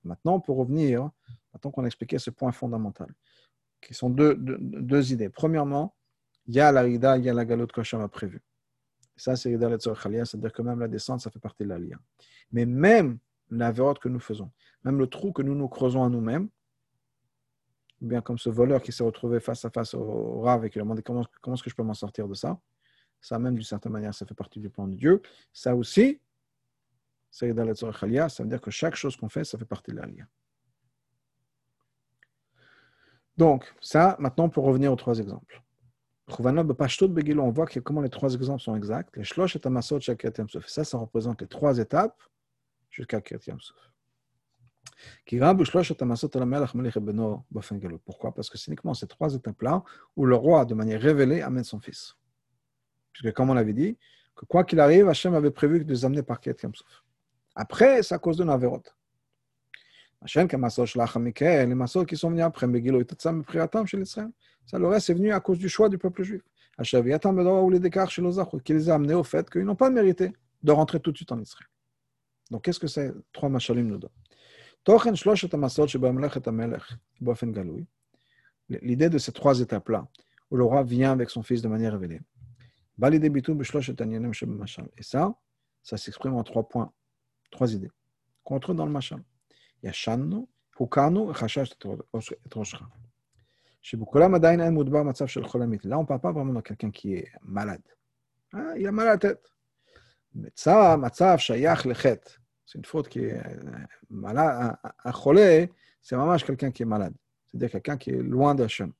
[0.04, 1.10] Maintenant, pour revenir,
[1.54, 3.08] maintenant qu'on a expliqué ce point fondamental,
[3.80, 5.30] qui sont deux, deux, idées.
[5.30, 5.96] Premièrement,
[6.48, 8.42] il y a la rida, il y a la galoute qu'Hachem a prévue.
[9.16, 11.98] Ça, c'est rida c'est-à-dire que même la descente, ça fait partie de la lia.
[12.52, 13.20] Mais même
[13.50, 14.52] la que nous faisons,
[14.84, 16.50] même le trou que nous nous creusons à nous-mêmes,
[18.02, 20.82] bien comme ce voleur qui s'est retrouvé face à face au Rav et qui a
[20.82, 22.60] demandé comment, comment est-ce que je peux m'en sortir de ça,
[23.22, 25.22] ça même d'une certaine manière, ça fait partie du plan de Dieu.
[25.52, 26.20] Ça aussi,
[27.32, 30.26] ça veut dire que chaque chose qu'on fait, ça fait partie de la lia.
[33.38, 35.62] Donc, ça, maintenant, pour revenir aux trois exemples.
[36.28, 39.14] On voit que comment les trois exemples sont exacts.
[39.24, 42.18] Ça, ça représente les trois étapes
[42.96, 43.92] jusqu'à Kiryat Souf.
[48.06, 48.34] Pourquoi?
[48.34, 49.84] Parce que uniquement ces trois étapes-là
[50.16, 52.16] où le roi, de manière révélée, amène son fils.
[53.12, 53.98] Puisque, comme on l'avait dit,
[54.36, 57.04] que quoi qu'il arrive, Hachem avait prévu de les amener par Kiryat Souf.
[57.56, 58.84] Après, c'est à cause de Naverot
[60.22, 62.68] les massot qui sont venus après,
[64.66, 66.42] ça le reste est venu à cause du choix du peuple juif.
[68.64, 70.34] Qui les a amenés au fait qu'ils n'ont pas mérité
[70.64, 71.70] de rentrer tout de suite en Israël.
[72.52, 74.12] Donc, qu'est-ce que ces trois machalim nous donnent
[78.70, 80.08] L'idée de ces trois étapes-là,
[80.52, 82.22] où le roi vient avec son fils de manière révélée.
[84.98, 85.36] Et ça,
[85.82, 86.94] ça s'exprime en trois points,
[87.52, 87.92] trois idées.
[88.44, 89.24] Contre dans le machal.
[89.82, 90.46] Yashanu,
[90.80, 91.72] Hukanu, Chashash
[92.46, 92.88] Etroshra.
[93.82, 95.80] Chez Bukolam Adain, Mudbar, Matsav, Shel Cholamit.
[95.84, 97.84] Là, on ne parle pas vraiment de quelqu'un qui est malade.
[98.52, 99.55] Ah, il a mal à la tête.
[100.35, 102.31] מצב, מצב שייך לחטא.
[102.67, 103.43] C'est une faute qui est
[104.11, 104.77] malade.
[105.05, 105.65] Un חולה,
[106.01, 107.15] c'est ממש quelqu'un qui est malade.
[107.47, 108.93] C'est-à-dire quelqu'un qui est loin d'Hachem.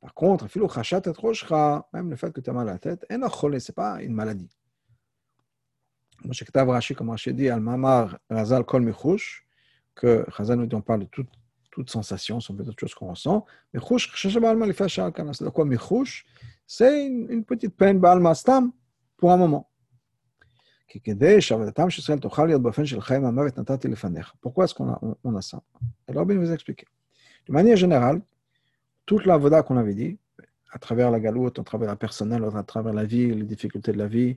[0.00, 1.52] Par contre, אפילו חשת את ראשך,
[1.92, 4.14] même le fait que tu as mal à la tête, אין חולה, c'est pas une
[4.14, 4.48] maladie.
[6.18, 9.44] כמו שכתב רש"י, comme רש"י dit, על מאמר רז"ל כל מיחוש,
[9.98, 11.28] que Chazal nous dit, on parle de toute,
[11.70, 13.44] toute sensation, ce sont d'autres choses qu'on ressent.
[13.74, 16.24] Mais chouch, c'est quoi Mechouch
[16.66, 18.72] C'est une, une petite peine, Baal Stam,
[19.16, 19.68] pour un moment.
[24.41, 24.99] Pourquoi est-ce qu'on a,
[25.37, 25.61] a ça
[26.07, 26.85] Alors, bien, vous expliquer.
[27.47, 28.21] De manière générale,
[29.05, 30.17] toute la voda qu'on avait dit,
[30.71, 33.97] à travers la galoute, à travers la personnelle, à travers la vie, les difficultés de
[33.97, 34.35] la vie,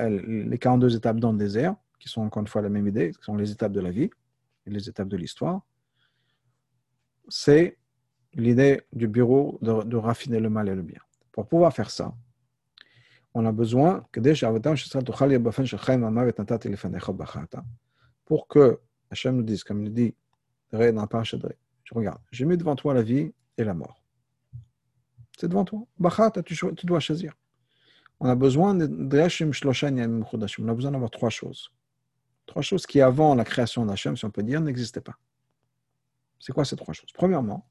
[0.00, 3.22] les 42 étapes dans le désert, qui sont encore une fois la même idée, qui
[3.22, 4.10] sont les étapes de la vie,
[4.66, 5.62] et les étapes de l'histoire,
[7.28, 7.78] c'est
[8.34, 11.00] l'idée du bureau de, raffiner le mal et le bien.
[11.32, 12.14] Pour pouvoir faire ça,
[13.38, 14.20] on a besoin que
[18.24, 18.80] pour que
[19.10, 20.14] Hachem nous dise, comme il dit,
[20.72, 20.78] je
[21.92, 24.02] regarde, j'ai mis devant toi la vie et la mort.
[25.36, 25.86] C'est devant toi.
[26.46, 27.34] Tu dois choisir.
[28.20, 31.70] On a besoin de on a besoin d'avoir trois choses.
[32.46, 35.18] Trois choses qui, avant la création d'Hachem, si on peut dire, n'existaient pas.
[36.38, 37.12] C'est quoi ces trois choses?
[37.12, 37.68] Premièrement,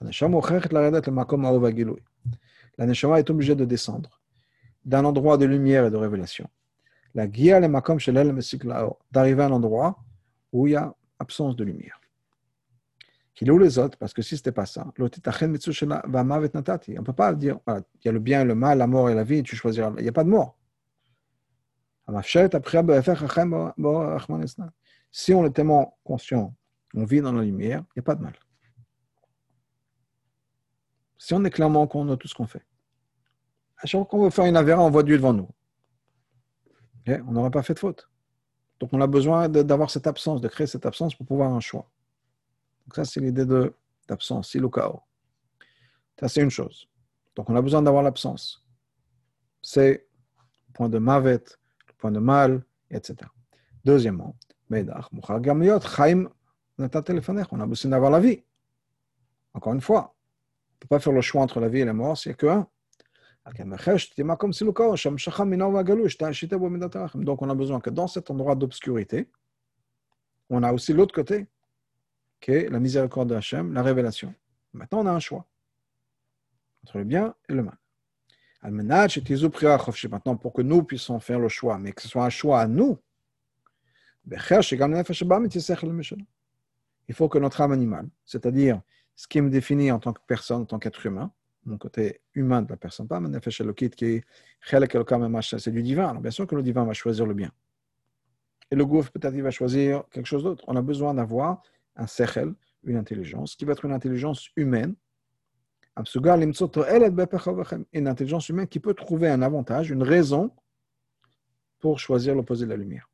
[0.00, 0.38] la Neshama
[3.18, 4.17] est obligée de descendre
[4.88, 6.48] d'un endroit de lumière et de révélation.
[7.14, 7.98] La guia le makom
[9.10, 10.02] d'arriver à un endroit
[10.50, 12.00] où il y a absence de lumière.
[13.34, 15.08] Qu'il ou les autres, parce que si ce n'était pas ça, on ne
[17.04, 19.24] peut pas dire, il y a le bien et le mal, la mort et la
[19.24, 19.92] vie, tu choisiras.
[19.98, 20.56] Il n'y a pas de mort.
[25.10, 26.54] Si on est tellement conscient,
[26.94, 28.34] on vit dans la lumière, il n'y a pas de mal.
[31.18, 32.64] Si on est clairement qu'on a tout ce qu'on fait.
[33.78, 35.48] À chaque fois qu'on veut faire une avéra, on voit Dieu devant nous.
[37.06, 38.08] on n'aura pas fait de faute.
[38.80, 41.90] Donc on a besoin d'avoir cette absence, de créer cette absence pour pouvoir un choix.
[42.86, 43.44] Donc ça, c'est l'idée
[44.08, 45.02] d'absence, si le chaos.
[46.18, 46.88] Ça, c'est une chose.
[47.36, 48.64] Donc on a besoin d'avoir l'absence.
[49.62, 50.06] C'est
[50.66, 51.44] le point de mavet,
[51.86, 53.16] le point de mal, etc.
[53.84, 54.34] Deuxièmement,
[54.70, 54.82] on a
[57.66, 58.42] besoin d'avoir la vie.
[59.54, 61.92] Encore une fois, on ne peut pas faire le choix entre la vie et la
[61.92, 62.68] mort, c'est que un.
[67.14, 69.28] Donc on a besoin que dans cet endroit d'obscurité,
[70.50, 71.46] on a aussi l'autre côté,
[72.40, 74.34] qui est la miséricorde de Hachem, la révélation.
[74.72, 75.46] Maintenant, on a un choix
[76.84, 77.76] entre le bien et le mal.
[78.62, 82.66] Maintenant, pour que nous puissions faire le choix, mais que ce soit un choix à
[82.66, 82.98] nous,
[84.30, 84.38] il
[87.14, 88.82] faut que notre âme animale, c'est-à-dire
[89.14, 91.32] ce qui me définit en tant que personne, en tant qu'être humain,
[91.64, 94.24] mon côté humain de la personne, pas effet qui est
[95.58, 96.08] c'est du divin.
[96.08, 97.52] Alors bien sûr que le divin va choisir le bien.
[98.70, 100.64] Et le gouffre, peut-être, il va choisir quelque chose d'autre.
[100.68, 101.62] On a besoin d'avoir
[101.96, 102.54] un sechel,
[102.84, 104.94] une intelligence, qui va être une intelligence humaine.
[107.92, 110.52] Une intelligence humaine qui peut trouver un avantage, une raison
[111.80, 113.10] pour choisir l'opposé de la lumière.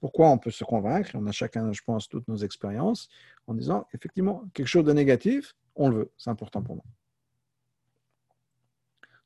[0.00, 1.10] Pourquoi on peut se convaincre?
[1.14, 3.08] On a chacun, je pense, toutes nos expériences
[3.46, 6.84] en disant, effectivement, quelque chose de négatif, on le veut, c'est important pour moi.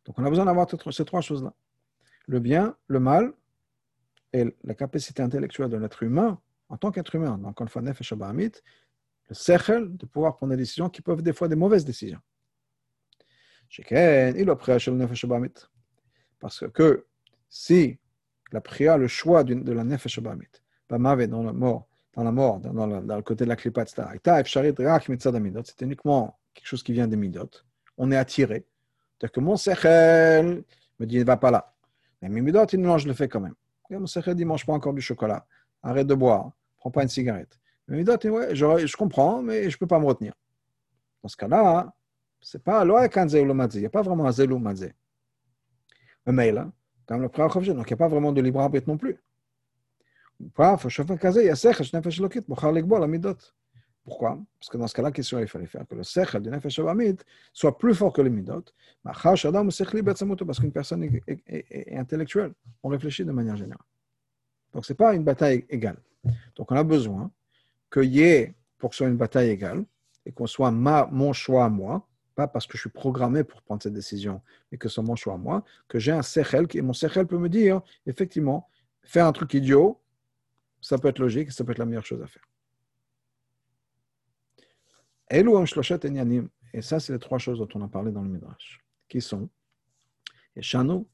[0.07, 1.53] Donc on a besoin d'avoir ces trois choses-là.
[2.27, 3.33] Le bien, le mal
[4.33, 7.39] et la capacité intellectuelle de l'être humain en tant qu'être humain.
[7.39, 8.13] Donc, encore une fois, Nefesh
[9.29, 12.21] le sechel de pouvoir prendre des décisions qui peuvent des fois des mauvaises décisions.
[16.39, 17.07] Parce que
[17.49, 17.99] si
[18.53, 20.47] la prière, le choix de la Nefesh Abamit,
[20.89, 26.67] dans la mort, dans la mort, dans, le côté de la klipat, c'est uniquement quelque
[26.67, 27.51] chose qui vient des midot.
[27.99, 28.67] On est attiré.
[29.19, 30.65] C'est-à-dire que mon sechel
[30.99, 31.75] me dit, ne va pas là.
[32.21, 33.55] Mais mes midot, il non, je le fais quand même.
[33.91, 35.47] Mon sechel dit, mange pas encore du chocolat.
[35.83, 36.53] Arrête de boire.
[36.77, 37.59] Prends pas une cigarette.
[37.89, 40.35] Mais midot, ouais, je, je comprends, mais je peux pas me retenir.
[41.23, 41.93] Dans ce cas-là,
[42.41, 44.95] c'est pas il n'y a pas vraiment un zelou mazé.
[46.27, 46.71] Là,
[47.07, 49.17] comme le objet, donc il n'y a pas vraiment de libre arbitre non plus.
[54.07, 54.39] Pourquoi?
[54.61, 55.85] Parce que dans ce cas-là, question il fallait faire?
[55.85, 56.81] Que le sechel du nefesh
[57.53, 58.65] soit plus fort que le midot.
[59.03, 62.53] Parce qu'une personne est, intellectuelle.
[62.85, 63.85] On réfléchit de manière générale.
[64.73, 65.99] Donc, ce n'est pas une bataille égale.
[66.55, 67.33] Donc, on a besoin
[67.93, 69.85] qu'il y ait, pour que ce soit une bataille égale,
[70.25, 73.61] et qu'on soit ma, mon choix à moi, pas parce que je suis programmé pour
[73.63, 74.41] prendre cette décision,
[74.71, 77.27] mais que ce soit mon choix à moi, que j'ai un sechel, et mon sechel
[77.27, 78.69] peut me dire, effectivement,
[79.03, 80.01] faire un truc idiot,
[80.81, 82.45] ça peut être logique, ça peut être la meilleure chose à faire.
[85.29, 89.49] Et ça, c'est les trois choses dont on a parlé dans le Midrash, qui sont
[90.55, 91.05] et On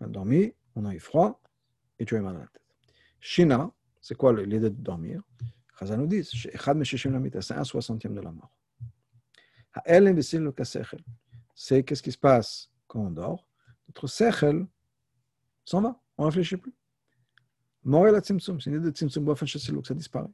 [0.00, 1.40] a dormi, on a eu froid,
[1.98, 2.62] et tu es mal à la tête.
[3.20, 5.22] Shina, c'est quoi l'idée de dormir?
[5.78, 8.50] Chazal nous dit, c'est un soixantième de la mort.
[11.54, 13.46] C'est qu'est-ce qui se passe quand on dort?
[13.88, 14.66] Notre sechel
[15.64, 16.74] s'en va, on ne réfléchit plus.
[17.84, 20.28] Mort et la tzimtzum, c'est une idée de tzimtzum, ça disparaît.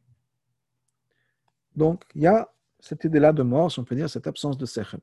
[1.79, 4.67] Donc, il y a cette idée-là de mort, si on peut dire, cette absence de
[4.67, 4.99] sechel.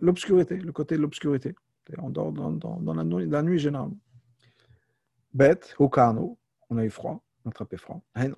[0.00, 1.56] L'obscurité, le côté de l'obscurité.
[1.98, 3.98] On dort dans, dans, dans la, nuit, la nuit généralement.
[5.32, 6.38] Bête, hukano,
[6.70, 8.00] on a eu froid, on a attrapé froid.
[8.16, 8.36] non.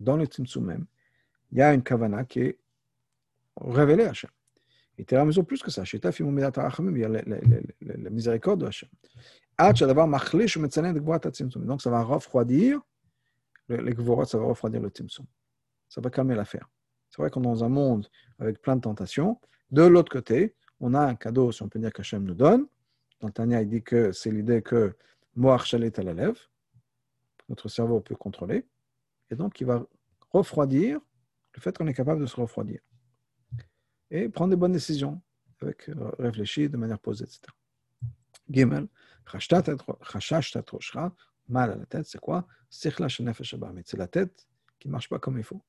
[0.00, 0.86] Dans le Tzimtzum même,
[1.50, 2.58] il y a une kavana qui est
[3.56, 4.30] révélée à Hachem.
[4.98, 5.82] Et tu as plus que ça.
[5.84, 8.88] Il y a la miséricorde de Hachem.
[11.64, 12.82] Donc ça va refroidir
[13.68, 15.26] les gvorot, ça va refroidir le Tzimtzum.
[15.88, 16.68] Ça va calmer l'affaire.
[17.10, 18.08] C'est vrai qu'on est dans un monde
[18.38, 19.40] avec plein de tentations.
[19.70, 22.66] De l'autre côté, on a un cadeau, si on peut dire, qu'Hachem nous donne.
[23.20, 24.94] Dans Tania, il dit que c'est l'idée que
[25.34, 26.14] Moach Chalet à la
[27.48, 28.66] notre cerveau peut contrôler,
[29.30, 29.86] et donc il va
[30.30, 31.00] refroidir
[31.54, 32.80] le fait qu'on est capable de se refroidir
[34.10, 35.20] et prendre des bonnes décisions,
[35.60, 37.42] avec euh, réfléchir de manière posée, etc.
[38.50, 38.86] Gimel,
[41.48, 42.46] mal à la tête, c'est quoi?
[42.70, 42.98] C'est
[43.96, 44.46] la tête
[44.78, 45.62] qui ne marche pas comme il faut.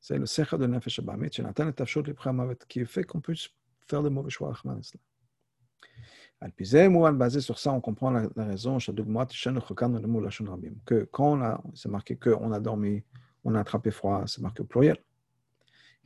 [0.00, 1.30] C'est le Secher de Nefesh Abamit,
[2.68, 3.48] qui fait qu'on puisse
[3.86, 4.52] faire des mauvais choix.
[6.40, 8.92] Basé sur ça, on comprend la, la raison que
[11.04, 13.02] quand on a, c'est marqué qu'on a dormi,
[13.44, 14.98] on a attrapé froid, c'est marqué au pluriel.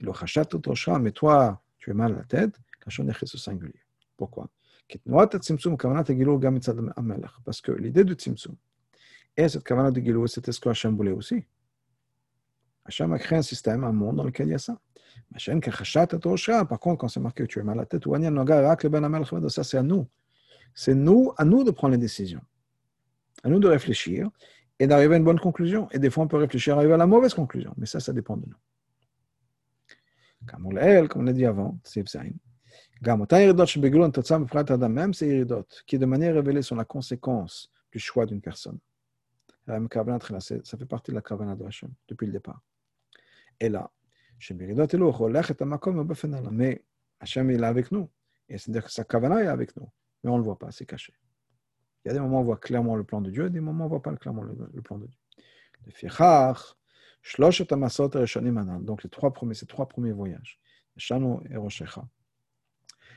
[0.00, 3.80] Mais toi, tu es mal à la tête, au singulier.
[4.16, 4.48] Pourquoi?
[7.44, 8.56] Parce que l'idée de Tzimtzum
[9.36, 11.44] et cette kavanah de Gilou, c'était ce que Hachem voulait aussi.
[12.84, 14.78] Hachem a créé un système, un monde dans lequel il y a ça.
[16.64, 18.04] Par contre, quand c'est marqué que tu es mal à la tête,
[19.48, 20.06] ça c'est à nous.
[20.74, 22.40] C'est nous, à nous de prendre les décisions.
[23.42, 24.30] À nous de réfléchir
[24.78, 25.88] et d'arriver à une bonne conclusion.
[25.90, 27.72] Et des fois, on peut réfléchir à arriver à la mauvaise conclusion.
[27.76, 28.56] Mais ça, ça dépend de nous.
[30.46, 30.72] Comme on
[31.22, 32.04] l'a dit avant, c'est
[34.88, 38.78] même ces iridot, qui de manière révélée sont la conséquence du choix d'une personne.
[39.66, 42.60] Ça fait partie de la kavana de Hachem depuis le départ.
[43.60, 43.90] Et là,
[46.50, 46.84] mais
[47.20, 48.10] Hachem est là avec nous.
[48.48, 49.88] Et c'est-à-dire que sa kavana est avec nous.
[50.22, 51.14] Mais on ne le voit pas, c'est caché.
[52.04, 53.60] Il y a des moments où on voit clairement le plan de Dieu, et des
[53.60, 55.18] moments où on ne voit pas clairement le, le plan de Dieu.
[58.80, 60.60] Donc les trois premiers, ces trois premiers voyages.
[60.96, 62.04] Shano et Roshecha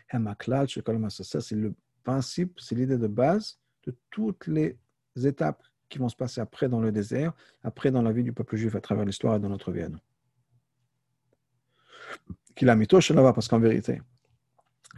[0.08, 4.78] c'est le principe, c'est l'idée de base de toutes les
[5.16, 5.64] étapes
[5.96, 7.32] qui vont se passer après dans le désert,
[7.64, 9.88] après dans la vie du peuple juif à travers l'histoire et dans notre vie à
[9.88, 10.00] nous.
[12.54, 14.02] Qu'il a mis là-bas, parce qu'en vérité,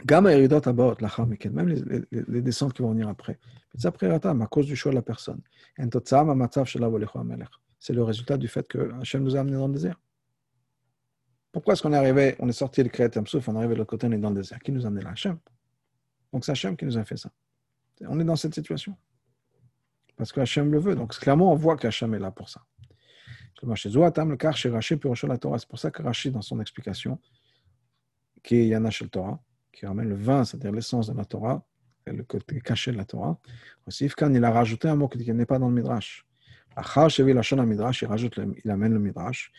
[0.10, 0.26] même
[1.68, 3.38] les, les, descentes qui vont venir après,
[3.86, 5.40] à cause du choix de la personne,
[7.80, 10.02] c'est le résultat du fait que Hachem nous a amenés dans le désert.
[11.52, 13.80] Pourquoi est-ce qu'on est arrivé, on est sorti de Kriyat Souf, on est arrivé de
[13.80, 14.58] l'autre côté, on est dans le désert?
[14.62, 15.12] Qui nous a amené là?
[15.12, 15.38] Hachem.
[16.34, 17.30] Donc c'est Hachem qui nous a fait ça.
[18.02, 18.98] On est dans cette situation.
[20.18, 20.96] Parce que Hachem le veut.
[20.96, 22.62] Donc clairement, on voit qu'Hachem est là pour ça.
[23.60, 23.66] C'est
[25.68, 27.20] pour ça que Rachid, dans son explication,
[28.44, 29.40] qui est Yana Torah,
[29.72, 31.66] qui ramène le vin, c'est-à-dire l'essence de la Torah,
[32.06, 33.40] le côté caché de la Torah,
[33.86, 36.26] aussi, il a rajouté un mot qui n'est pas dans le Midrash.
[36.78, 36.84] Il
[38.08, 39.52] rajoute, il amène le Midrash,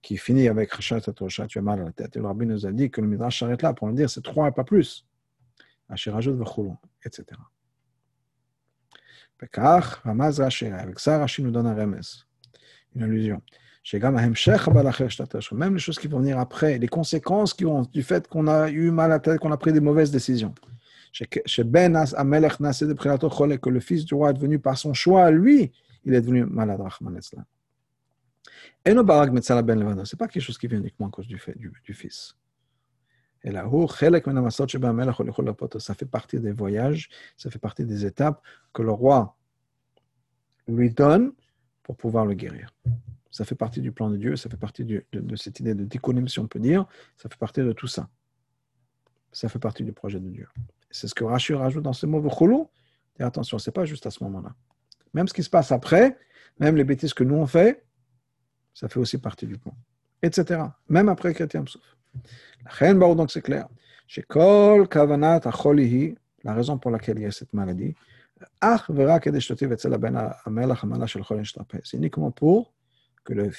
[0.00, 2.16] qui finit avec Rachat tu as mal à la tête.
[2.16, 4.22] Et le rabbi nous a dit que le Midrash s'arrête là pour nous dire c'est
[4.22, 5.06] trois et pas plus.
[5.88, 6.40] Achir rajoute
[7.04, 7.24] etc.
[9.42, 12.00] Avec ça, Rashi nous donne un remes,
[12.94, 13.42] une allusion.
[15.52, 18.70] Même les choses qui vont venir après, les conséquences qui ont, du fait qu'on a
[18.70, 20.54] eu mal à la tête, qu'on a pris des mauvaises décisions.
[21.64, 21.92] Ben
[23.58, 25.72] que le fils du roi est devenu par son choix, lui,
[26.04, 26.80] il est devenu malade.
[28.84, 31.56] Et Ben Levado, ce n'est pas quelque chose qui vient uniquement à cause du, fait,
[31.58, 32.36] du fils.
[33.44, 33.50] Ça
[35.94, 38.40] fait partie des voyages, ça fait partie des étapes
[38.72, 39.36] que le roi
[40.68, 41.32] lui donne
[41.82, 42.72] pour pouvoir le guérir.
[43.30, 45.04] Ça fait partie du plan de Dieu, ça fait partie de,
[45.36, 46.86] cette idée de dichotomie, si on peut dire,
[47.16, 48.08] ça fait partie de tout ça.
[49.32, 50.46] Ça fait partie du projet de Dieu.
[50.90, 52.22] C'est ce que Rachid rajoute dans ce mot,
[53.18, 54.54] et attention, ce n'est pas juste à ce moment-là.
[55.14, 56.18] Même ce qui se passe après,
[56.58, 57.84] même les bêtises que nous on fait,
[58.74, 59.74] ça fait aussi partie du plan.
[60.22, 60.62] Etc.
[60.88, 61.82] Même après Chrétien Psouf.
[62.98, 63.68] Donc c'est clair.
[64.06, 65.40] Chez Kol Kavanat
[66.44, 67.94] la raison pour laquelle il y a cette maladie,
[71.84, 72.74] c'est uniquement pour
[73.24, 73.50] que le,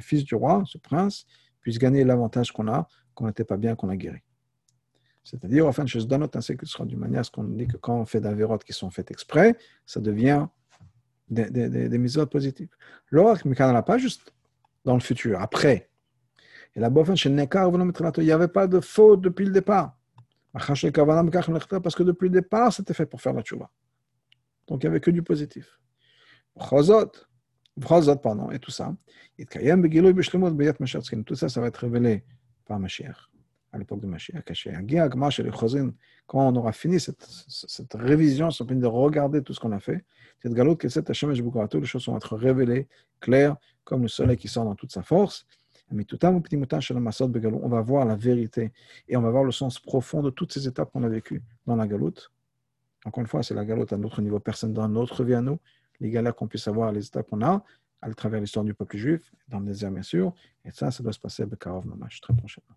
[0.00, 1.26] fils du roi, ce prince,
[1.60, 4.20] puisse gagner l'avantage qu'on a, qu'on n'était pas bien, qu'on a guéri.
[5.24, 8.00] C'est-à-dire, enfin, je donne un ce sera d'une manière à ce qu'on dit que quand
[8.00, 9.56] on fait d'avérotes qui sont faites exprès,
[9.86, 10.46] ça devient
[11.28, 12.70] des, des, des, des positives.
[13.10, 14.32] L'or, mais pas juste
[14.84, 15.91] dans le futur, après.
[16.74, 19.96] Et la bofen chez Nekar, il n'y avait pas de faute depuis le départ.
[20.52, 23.70] Parce que depuis le départ, c'était fait pour faire la tchouva.
[24.66, 25.78] Donc il n'y avait que du positif.
[28.22, 28.94] Pardon, et tout ça.
[31.26, 32.24] Tout ça, ça va être révélé
[32.66, 33.32] par Mashiach
[33.72, 34.44] à l'époque de Mashiach.
[36.26, 40.04] Quand on aura fini cette, cette révision, on de regarder tout ce qu'on a fait,
[40.42, 42.88] cette galoute que cette les choses vont être révélées,
[43.20, 45.46] claires, comme le soleil qui sort dans toute sa force.
[45.92, 48.72] On va voir la vérité
[49.08, 51.76] et on va voir le sens profond de toutes ces étapes qu'on a vécues dans
[51.76, 52.30] la galoute.
[53.04, 55.58] Encore une fois, c'est la galoute à notre niveau, personne dans notre vie à nous,
[56.00, 57.64] les galères qu'on puisse avoir, les étapes qu'on a
[58.00, 60.34] à travers l'histoire du peuple juif, dans le désert bien sûr,
[60.64, 62.74] et ça, ça doit se passer à Bekarov Mamash très prochainement.